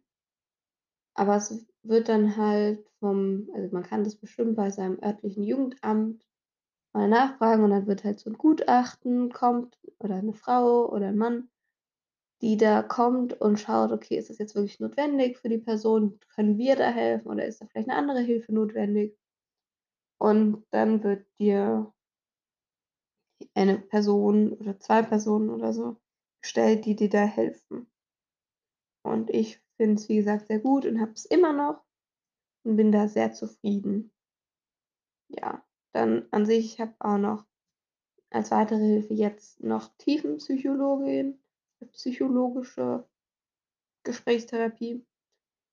Aber 1.15 1.35
es 1.35 1.65
wird 1.81 2.07
dann 2.07 2.37
halt 2.37 2.87
vom 2.99 3.49
also, 3.53 3.73
man 3.73 3.83
kann 3.83 4.03
das 4.03 4.15
bestimmt 4.15 4.55
bei 4.55 4.69
seinem 4.69 5.01
örtlichen 5.03 5.43
Jugendamt 5.43 6.23
mal 6.93 7.07
nachfragen 7.09 7.63
und 7.63 7.71
dann 7.71 7.87
wird 7.87 8.03
halt 8.03 8.19
so 8.19 8.29
'n 8.29 8.37
Gutachten 8.37 9.31
kommt 9.31 9.77
oder 9.99 10.21
'ne 10.21 10.33
Frau 10.33 10.89
oder 10.91 11.07
'n 11.09 11.17
Mann, 11.17 11.49
die 12.41 12.57
da 12.57 12.83
kommt 12.83 13.39
und 13.41 13.59
schaut: 13.59 13.91
„Okay, 13.93 14.17
ist 14.17 14.29
das 14.31 14.39
jetzt 14.39 14.55
wirklich 14.55 14.79
notwendig 14.81 15.37
für 15.39 15.49
die 15.49 15.59
Person? 15.59 16.19
Können 16.35 16.57
wir 16.59 16.75
da 16.77 16.89
helfen 16.91 17.29
oder 17.29 17.45
ist 17.45 17.61
da 17.61 17.67
vielleicht 17.67 17.87
'ne 17.89 17.95
andere 17.95 18.21
Hilfe 18.21 18.53
notwendig?“ 18.53 19.15
Und 20.21 20.65
dann 20.71 21.03
wird 21.03 21.25
dir 21.39 21.93
eine 23.55 23.77
Person 23.77 24.53
oder 24.53 24.79
2 24.79 25.01
Personen 25.03 25.49
oder 25.49 25.73
so 25.73 25.97
gestellt, 26.41 26.85
die 26.85 26.95
dir 26.95 27.09
da 27.09 27.23
helfen. 27.25 27.87
Und 29.05 29.29
ich 29.29 29.61
finde 29.77 29.95
es, 29.95 30.07
wie 30.09 30.15
gesagt, 30.15 30.47
sehr 30.47 30.59
gut 30.59 30.85
und 30.85 30.99
habe 31.01 31.11
es 31.11 31.25
immer 31.25 31.51
noch 31.53 31.83
und 32.65 32.77
bin 32.77 32.91
da 32.91 33.07
sehr 33.09 33.33
zufrieden. 33.33 34.11
Ja, 35.29 35.63
dann 35.93 36.27
an 36.31 36.45
sich 36.45 36.65
ich 36.75 36.81
habe 36.81 36.95
auch 36.99 37.17
noch 37.17 37.45
als 38.31 38.51
weitere 38.51 38.79
Hilfe 38.79 39.13
jetzt 39.15 39.63
noch 39.63 39.89
Tiefenpsychologin 39.99 41.39
psychologische 41.93 43.05
Gesprächstherapie. 44.03 45.05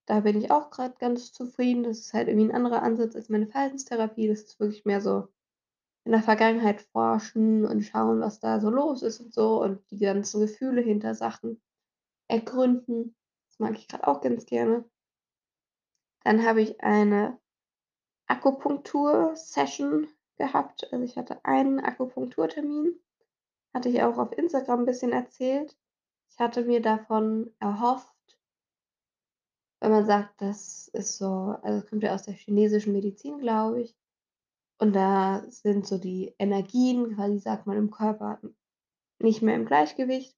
Da 0.07 0.21
bin 0.21 0.39
ich 0.39 0.51
auch 0.53 0.71
grad 0.71 0.99
ganz 1.01 1.33
zufrieden. 1.33 1.85
Das 1.85 2.01
ist 2.01 2.15
halt 2.15 2.29
irgendwie 2.29 2.47
'n 2.51 2.55
anderer 2.57 2.83
Ansatz 2.83 3.17
als 3.17 3.29
meine 3.31 3.47
Verhaltenstherapie. 3.49 4.29
Das 4.29 4.43
ist 4.43 4.61
wirklich 4.61 4.85
mehr 4.87 5.01
so 5.03 5.29
in 6.05 6.13
der 6.13 6.23
Vergangenheit 6.23 6.83
forschen 6.93 7.67
und 7.67 7.83
schauen, 7.83 8.21
was 8.21 8.41
da 8.41 8.61
so 8.61 8.71
los 8.71 9.03
ist 9.03 9.21
und 9.21 9.35
so 9.35 9.63
und 9.63 9.81
die 9.93 9.99
ganzen 10.01 10.41
Gefühle 10.43 10.83
hinter 10.83 11.15
Sachen 11.15 11.61
ergründen. 12.29 13.17
Das 13.51 13.61
mag 13.61 13.79
ich 13.79 13.89
grad 13.89 14.05
auch 14.05 14.21
ganz 14.23 14.47
gerne. 14.47 14.85
Dann 16.25 16.45
habe 16.45 16.61
ich 16.63 16.81
eine 16.83 17.40
Akupunktur-Session 18.31 20.09
gehabt. 20.39 20.93
Also, 20.93 21.05
ich 21.05 21.17
hatte 21.17 21.45
einen 21.45 21.81
Akupunkturtermin, 21.81 22.99
hatte 23.75 23.89
ich 23.89 24.03
auch 24.03 24.19
auf 24.19 24.33
Instagram 24.37 24.81
'n 24.81 24.87
bisschen 24.87 25.13
erzählt. 25.13 25.77
Ich 26.31 26.39
hatte 26.39 26.65
mir 26.65 26.81
davon 26.81 27.53
erhofft 27.61 28.15
wenn 29.81 29.91
man 29.91 30.05
sagt, 30.05 30.41
das 30.41 30.89
ist 30.89 31.17
so 31.17 31.57
also, 31.63 31.87
kommt 31.87 32.03
ja 32.03 32.15
aus 32.15 32.25
der 32.25 32.35
chinesischen 32.35 32.93
Medizin, 32.93 33.39
glaube 33.39 33.83
ich. 33.83 33.97
Und 34.79 34.95
da 34.95 35.43
sind 35.49 35.87
so 35.87 35.99
die 35.99 36.35
Energien 36.39 37.15
quasi, 37.15 37.39
sagt 37.39 37.67
man, 37.67 37.77
im 37.77 37.91
Körper 37.91 38.41
nicht 39.19 39.43
mehr 39.43 39.55
im 39.55 39.67
Gleichgewicht. 39.67 40.37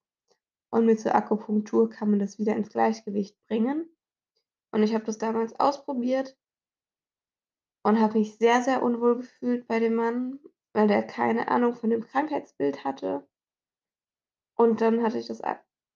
Und 0.70 0.86
mit 0.86 1.00
so 1.00 1.10
Akupunktur 1.10 1.90
kann 1.90 2.10
man 2.10 2.18
das 2.18 2.38
wieder 2.38 2.56
ins 2.56 2.70
Gleichgewicht 2.70 3.36
bringen. 3.46 3.88
Und 4.70 4.82
ich 4.82 4.94
habe 4.94 5.04
das 5.04 5.18
damals 5.18 5.58
ausprobiert 5.60 6.36
und 7.82 8.00
habe 8.00 8.18
mich 8.18 8.36
sehr, 8.36 8.62
sehr 8.62 8.82
unwohl 8.82 9.16
gefühlt 9.16 9.66
bei 9.66 9.78
dem 9.80 9.94
Mann, 9.94 10.38
weil 10.72 10.88
der 10.88 11.02
keine 11.02 11.48
Ahnung 11.48 11.74
von 11.74 11.90
dem 11.90 12.04
Krankheitsbild 12.04 12.84
hatte. 12.84 13.26
Und 14.54 14.80
dann 14.80 15.02
hatte 15.02 15.18
ich 15.18 15.26
das 15.26 15.42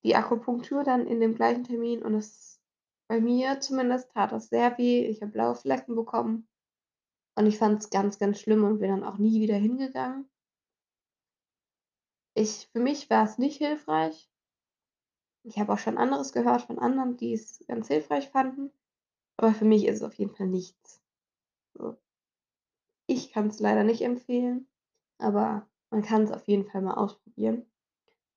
die 0.03 0.15
Akupunktur 0.15 0.85
dann 0.85 1.07
in 1.07 1.21
dem 1.21 1.35
gleichen 1.35 1.65
Termin 1.65 2.03
und 2.03 2.15
es 2.15 2.61
bei 3.09 3.21
mir 3.21 3.61
zumindest 3.61 4.11
tat 4.13 4.33
das 4.33 4.49
sehr 4.49 4.77
weh. 4.79 5.07
Ich 5.07 5.23
habe 5.23 5.33
blaue 5.33 5.55
Flecken 5.55 5.95
bekommen 5.95 6.49
und 7.37 7.47
ich 7.47 7.59
fand's 7.59 7.91
ganz, 7.91 8.19
ganz 8.19 8.41
schlimm 8.41 8.65
und 8.65 8.79
bin 8.79 8.91
dann 8.91 9.05
auch 9.05 9.19
nie 9.19 9.41
wieder 9.41 9.57
hingegangen. 9.57 10.29
Ich 12.35 12.69
für 12.73 12.81
mich 12.81 13.09
war's 13.09 13.39
nicht 13.39 13.59
hilfreich. 13.59 14.29
Ich 15.45 15.59
habe 15.59 15.73
auch 15.73 15.79
schon 15.79 15.97
anderes 15.97 16.33
gehört 16.33 16.63
von 16.63 16.79
anderen, 16.79 17.17
die 17.17 17.33
es 17.33 17.65
ganz 17.69 17.89
hilfreich 17.89 18.29
fanden, 18.31 18.73
aber 19.37 19.55
für 19.55 19.65
mich 19.65 19.87
ist 19.87 19.97
es 19.97 20.03
auf 20.03 20.15
jeden 20.15 20.35
Fall 20.35 20.49
nichts. 20.49 21.01
Ich 23.09 23.33
kann's 23.33 23.61
leider 23.61 23.85
nicht 23.85 24.03
empfehlen, 24.03 24.69
aber 25.19 25.69
man 25.91 26.03
kann's 26.03 26.33
auf 26.33 26.47
jeden 26.49 26.67
Fall 26.69 26.83
mal 26.83 26.95
ausprobieren. 26.95 27.65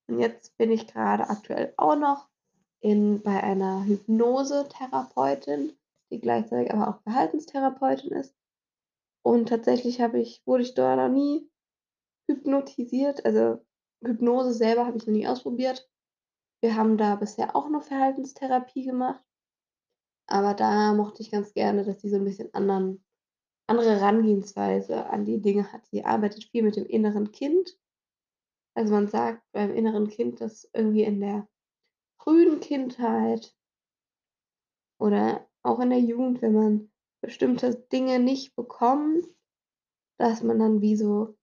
Und 0.08 0.20
jetzt 0.20 0.58
bin 0.58 0.72
ich 0.72 0.88
grade 0.88 1.30
aktuell 1.30 1.74
auch 1.78 1.96
noch 1.96 2.30
in 2.82 3.22
bei 3.22 3.42
einer 3.44 3.86
Hypnosetherapeutin, 3.86 5.74
die 6.12 6.20
gleichzeitig 6.20 6.74
aber 6.74 6.90
auch 6.90 7.02
Verhaltenstherapeutin 7.04 8.12
ist. 8.12 8.36
Und 9.24 9.50
tatsächlich 9.50 10.02
habe 10.02 10.20
ich 10.20 10.42
wurde 10.46 10.64
ich 10.64 10.76
da 10.76 10.96
noch 10.96 11.14
nie 11.14 11.50
hypnotisiert. 12.30 13.26
Also, 13.26 13.60
Hypnose 14.04 14.54
selber 14.54 14.86
habe 14.86 14.98
ich 14.98 15.08
noch 15.08 15.14
nie 15.14 15.28
ausprobiert. 15.28 15.90
Wir 16.62 16.76
haben 16.76 16.98
da 16.98 17.16
bisher 17.16 17.56
auch 17.56 17.70
nur 17.70 17.82
Verhaltenstherapie 17.82 18.86
gemacht. 18.86 19.24
Aber 20.28 20.54
da 20.54 20.94
mochte 20.94 21.24
ich 21.24 21.32
ganz 21.32 21.54
gerne, 21.54 21.84
dass 21.84 21.98
die 21.98 22.10
so 22.10 22.18
'n 22.18 22.24
bisschen 22.24 22.54
anderen 22.54 23.04
andere 23.70 24.00
Herangehensweise 24.00 25.06
an 25.08 25.26
die 25.26 25.42
Dinge 25.42 25.72
hat. 25.72 25.82
Die 25.92 26.04
arbeitet 26.04 26.46
viel 26.46 26.64
mit 26.64 26.76
dem 26.76 26.86
inneren 26.86 27.32
Kind. 27.32 27.78
Also, 28.76 28.94
man 28.94 29.08
sagt 29.08 29.44
beim 29.52 29.74
inneren 29.74 30.08
Kind, 30.08 30.42
dass 30.42 30.70
irgendwie 30.74 31.04
in 31.04 31.20
der 31.20 31.48
frühen 32.20 32.60
Kindheit 32.60 33.56
oder 35.00 35.48
auch 35.64 35.80
in 35.80 35.90
der 35.90 36.00
Jugend, 36.00 36.42
wenn 36.42 36.54
man 36.54 36.92
bestimmte 37.22 37.76
Dinge 37.92 38.20
nicht 38.20 38.56
bekommt, 38.56 39.28
dass 40.18 40.44
man 40.44 40.60
dann 40.60 40.82
wie 40.82 40.96
so 40.96 41.38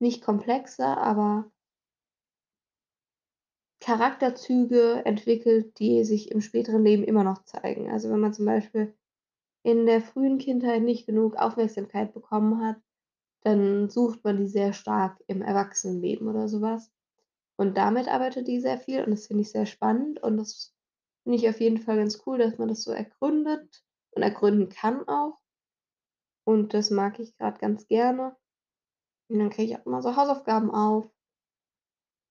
nicht 0.00 0.22
komplexer, 0.22 0.98
aber 0.98 1.50
Charakterzüge 3.80 5.04
entwickelt, 5.04 5.78
die 5.78 6.04
sich 6.04 6.30
im 6.30 6.40
späteren 6.40 6.84
Leben 6.84 7.04
immer 7.04 7.24
noch 7.24 7.44
zeigen. 7.44 7.90
Also, 7.90 8.10
wenn 8.10 8.20
man 8.20 8.32
zum 8.32 8.46
Beispiel 8.46 8.96
in 9.62 9.86
der 9.86 10.00
frühen 10.00 10.38
Kindheit 10.38 10.82
nicht 10.82 11.06
genug 11.06 11.36
Aufmerksamkeit 11.36 12.12
bekommen 12.12 12.64
hat, 12.64 12.76
dann 13.42 13.90
sucht 13.90 14.24
man 14.24 14.38
die 14.38 14.48
sehr 14.48 14.72
stark 14.72 15.18
im 15.26 15.42
Erwachsenenleben 15.42 16.28
oder 16.28 16.48
so 16.48 16.60
was. 16.60 16.90
Und 17.56 17.76
damit 17.76 18.08
arbeitet 18.08 18.48
die 18.48 18.60
sehr 18.60 18.78
viel 18.78 19.04
und 19.04 19.10
das 19.10 19.26
finde 19.26 19.42
ich 19.42 19.50
sehr 19.50 19.66
spannend 19.66 20.22
und 20.22 20.36
das 20.36 20.74
finde 21.22 21.38
ich 21.38 21.48
auf 21.48 21.60
jeden 21.60 21.78
Fall 21.78 21.96
ganz 21.96 22.22
cool, 22.26 22.38
dass 22.38 22.58
man 22.58 22.68
das 22.68 22.82
so 22.82 22.92
ergründet 22.92 23.84
und 24.10 24.22
ergründen 24.22 24.68
kann 24.68 25.06
auch. 25.06 25.38
Und 26.44 26.74
das 26.74 26.90
mag 26.90 27.18
ich 27.20 27.36
grad 27.36 27.60
ganz 27.60 27.86
gerne. 27.86 28.36
Und 29.28 29.38
dann 29.38 29.50
kriege 29.50 29.72
ich 29.72 29.78
auch 29.78 29.86
immer 29.86 30.02
so 30.02 30.16
Hausaufgaben 30.16 30.70
auf. 30.70 31.08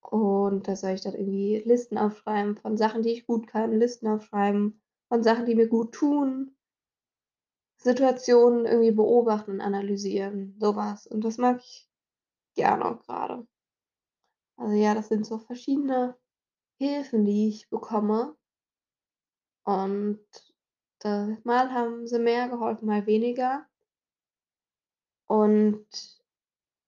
Und 0.02 0.68
da 0.68 0.76
soll 0.76 0.90
ich 0.90 1.00
dann 1.00 1.14
irgendwie 1.14 1.62
Listen 1.64 1.96
aufschreiben 1.96 2.56
von 2.56 2.76
Sachen, 2.76 3.02
die 3.02 3.10
ich 3.10 3.26
gut 3.26 3.46
kann, 3.46 3.78
Listen 3.78 4.08
aufschreiben 4.08 4.82
von 5.08 5.22
Sachen, 5.22 5.46
die 5.46 5.54
mir 5.54 5.68
gut 5.68 5.92
tun. 5.94 6.54
Situationen 7.82 8.66
irgendwie 8.66 8.92
beobachten 8.92 9.52
und 9.52 9.60
analysieren, 9.60 10.56
so 10.60 10.76
was. 10.76 11.06
Und 11.06 11.22
das 11.24 11.38
mag 11.38 11.60
ich 11.60 11.88
gerne 12.56 12.98
grade. 13.06 13.46
Also, 14.56 14.74
ja, 14.74 14.94
das 14.94 15.08
sind 15.08 15.26
so 15.26 15.36
verschiedene 15.38 16.16
Hilfen, 16.78 17.24
die 17.24 17.48
ich 17.48 17.70
bekomme. 17.70 18.36
Und 19.64 20.20
da 21.00 21.36
mal 21.44 21.72
haben 21.72 22.06
sie 22.06 22.18
mehr 22.20 22.48
geholfen, 22.48 22.86
mal 22.86 23.06
weniger. 23.06 23.66
Und 25.28 25.86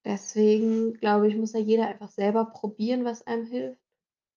deswegen 0.05 0.95
glaube 0.95 1.29
ich, 1.29 1.37
muss 1.37 1.53
ja 1.55 1.61
jeder 1.61 1.89
einfach 1.89 2.11
selber 2.11 2.47
probieren, 2.47 3.05
was 3.05 3.27
einem 3.27 3.47
hilft. 3.47 3.81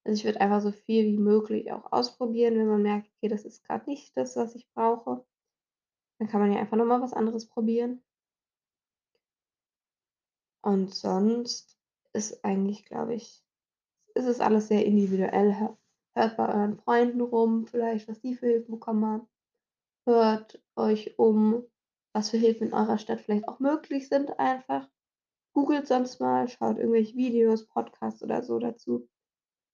Also, 0.06 0.17
ich 0.20 0.26
würde 0.26 0.41
einfach 0.41 0.62
so 0.62 0.72
viel 0.72 1.06
wie 1.06 1.17
möglich 1.20 1.72
auch 1.72 1.91
ausprobieren, 1.91 2.58
wenn 2.58 2.67
man 2.67 2.82
merkt: 2.84 3.10
„Okay, 3.17 3.30
das 3.30 3.46
ist 3.46 3.65
grad 3.65 3.88
nicht 3.88 4.17
das, 4.17 4.36
was 4.38 4.56
ich 4.56 4.67
brauche.“ 4.74 5.26
Dann 6.19 6.27
kann 6.27 6.41
man 6.41 6.51
ja 6.51 6.60
einfach 6.60 6.77
noch 6.77 6.86
mal 6.86 7.01
was 7.01 7.13
anderes 7.13 7.47
probieren. 7.47 8.03
Und 10.62 10.93
sonst 10.93 11.77
ist 12.13 12.43
eigentlich, 12.43 12.86
glaube 12.86 13.15
ich 13.15 13.43
ist 14.17 14.25
es 14.25 14.39
alles 14.39 14.67
sehr 14.67 14.86
individuell. 14.86 15.60
Hö 15.60 15.67
hört 16.15 16.36
bei 16.36 16.49
euren 16.49 16.80
Freunden 16.80 17.21
rum 17.21 17.67
vielleicht, 17.67 18.08
was 18.08 18.19
die 18.19 18.34
für 18.36 18.47
Hilfen 18.47 18.71
bekommen 18.71 19.06
haben. 19.06 19.27
Hört 20.06 20.60
euch 20.75 21.17
um, 21.19 21.63
was 22.12 22.32
für 22.32 22.38
Hilfen 22.38 22.67
in 22.67 22.73
eurer 22.73 22.97
Stadt 22.97 23.21
vielleicht 23.21 23.47
auch 23.47 23.60
möglich 23.60 24.10
sind 24.10 24.39
einfach. 24.39 24.89
Googelt 25.53 25.86
sonst 25.86 26.19
mal, 26.19 26.47
schaut 26.47 26.77
irgendwelche 26.77 27.15
Videos, 27.15 27.67
Podcasts 27.67 28.23
oder 28.23 28.41
so 28.41 28.58
dazu, 28.58 29.08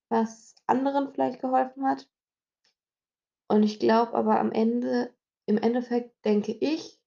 was 0.10 0.56
anderen 0.68 1.14
vielleicht 1.14 1.40
geholfen 1.40 1.88
hat. 1.88 2.10
Und 3.48 3.64
ich 3.64 3.80
glaube 3.80 4.14
aber 4.14 4.40
am 4.40 4.52
Ende 4.52 5.14
im 5.48 5.58
Endeffekt 5.58 6.26
denke 6.26 6.54
ich 6.54 6.98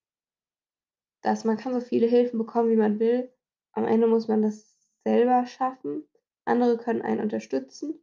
dass 1.24 1.44
man 1.44 1.56
kann 1.56 1.72
so 1.72 1.80
viele 1.80 2.06
Hilfen 2.06 2.38
bekommen, 2.38 2.70
wie 2.70 2.76
man 2.76 2.98
will. 2.98 3.30
Am 3.72 3.84
Ende 3.86 4.06
muss 4.06 4.28
man 4.28 4.42
das 4.42 4.76
selber 5.04 5.46
schaffen. 5.46 6.04
Andere 6.44 6.78
können 6.78 7.02
einen 7.02 7.20
unterstützen. 7.20 8.00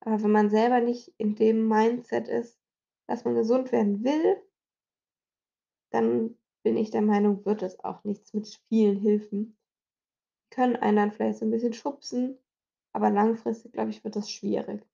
Aber 0.00 0.22
wenn 0.22 0.30
man 0.32 0.50
selber 0.50 0.80
nicht 0.80 1.14
in 1.18 1.34
dem 1.36 1.68
Mindset 1.68 2.28
ist, 2.28 2.58
dass 3.06 3.24
man 3.24 3.34
gesund 3.34 3.72
werden 3.72 4.04
will 4.04 4.38
dann 5.92 6.36
bin 6.62 6.76
ich 6.76 6.90
der 6.90 7.02
Meinung, 7.02 7.44
wird 7.46 7.62
es 7.62 7.78
auch 7.80 8.04
nichts 8.04 8.34
mit 8.34 8.46
vielen 8.68 8.98
Hilfen. 8.98 9.56
Können 10.50 10.76
einen 10.76 10.96
dann 10.96 11.12
vielleicht 11.12 11.38
so 11.38 11.46
'n 11.46 11.50
bisschen 11.50 11.72
schubsen, 11.74 12.38
aber 12.92 13.10
langfristig, 13.10 13.72
glaube 13.72 13.90
ich, 13.90 14.04
wird 14.04 14.16
das 14.16 14.30
schwierig. 14.30 14.84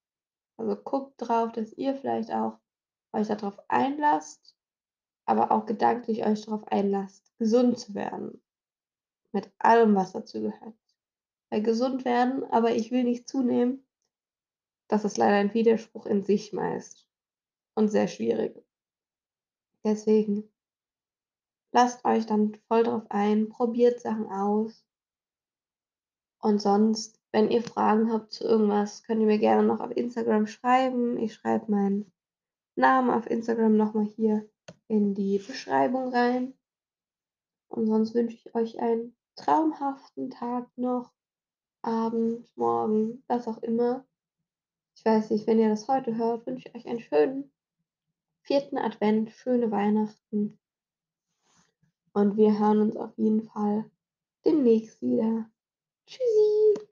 Also, 0.58 0.76
guckt 0.76 1.14
drauf, 1.18 1.52
dass 1.52 1.72
ihr 1.74 1.94
vielleicht 1.96 2.32
auch 2.32 2.58
euch 3.12 3.28
da 3.28 3.36
drauf 3.36 3.58
einlasst, 3.68 4.56
aber 5.26 5.50
auch 5.50 5.66
gedanklich 5.66 6.24
euch 6.24 6.42
drauf 6.42 6.66
einlasst, 6.68 7.32
gesund 7.38 7.78
zu 7.78 7.94
werden. 7.94 8.42
Mit 9.32 9.50
allem, 9.58 9.94
was 9.94 10.12
dazu 10.12 10.40
gehört. 10.40 10.74
Weil 11.50 11.62
gesund 11.62 12.04
werden, 12.04 12.44
aber 12.44 12.74
ich 12.74 12.90
will 12.90 13.04
nicht 13.04 13.28
zunehmen 13.28 13.84
das 14.88 15.04
ist 15.04 15.16
leider 15.16 15.36
ein 15.36 15.54
Widerspruch 15.54 16.06
in 16.06 16.22
sich 16.22 16.52
meist 16.52 17.08
und 17.74 17.88
sehr 17.88 18.08
schwierig. 18.08 18.64
Deswegen 19.82 20.48
lasst 21.72 22.04
euch 22.04 22.26
dann 22.26 22.54
voll 22.68 22.84
drauf 22.84 23.04
ein, 23.08 23.48
probiert 23.48 24.00
Sachen 24.00 24.26
aus. 24.28 24.86
Und 26.38 26.60
sonst, 26.60 27.20
wenn 27.32 27.50
ihr 27.50 27.62
Fragen 27.62 28.12
habt 28.12 28.32
zu 28.32 28.44
irgendwas, 28.44 29.02
könnt 29.02 29.20
ihr 29.20 29.26
mir 29.26 29.38
gerne 29.38 29.66
noch 29.66 29.80
auf 29.80 29.90
Instagram 29.90 30.46
schreiben. 30.46 31.18
Ich 31.18 31.34
schreibe 31.34 31.70
meinen 31.70 32.12
Namen 32.76 33.10
auf 33.10 33.28
Instagram 33.28 33.76
noch 33.76 33.94
mal 33.94 34.04
hier 34.04 34.48
in 34.88 35.14
die 35.14 35.38
Beschreibung 35.38 36.12
rein. 36.12 36.54
Und 37.68 37.86
sonst 37.86 38.14
wünsche 38.14 38.36
ich 38.36 38.54
euch 38.54 38.78
einen 38.80 39.16
traumhaften 39.36 40.30
Tag 40.30 40.68
noch, 40.76 41.12
Abend, 41.82 42.50
Morgen, 42.56 43.22
was 43.26 43.46
auch 43.46 43.62
immer. 43.62 44.06
Ich 44.96 45.04
weiß 45.04 45.30
nicht, 45.30 45.46
wenn 45.46 45.58
ihr 45.58 45.68
das 45.68 45.88
heute 45.88 46.16
hört, 46.16 46.46
wünsche 46.46 46.68
ich 46.68 46.74
euch 46.74 46.86
einen 46.86 47.00
schönen 47.00 47.52
4. 48.42 48.74
Advent, 48.74 49.30
schöne 49.32 49.70
Weihnachten. 49.70 50.58
Und 52.12 52.36
wir 52.36 52.58
hören 52.58 52.80
uns 52.80 52.96
auf 52.96 53.16
jeden 53.16 53.42
Fall 53.42 53.90
demnächst 54.44 55.02
wieder. 55.02 55.50
Tschüssi. 56.06 56.63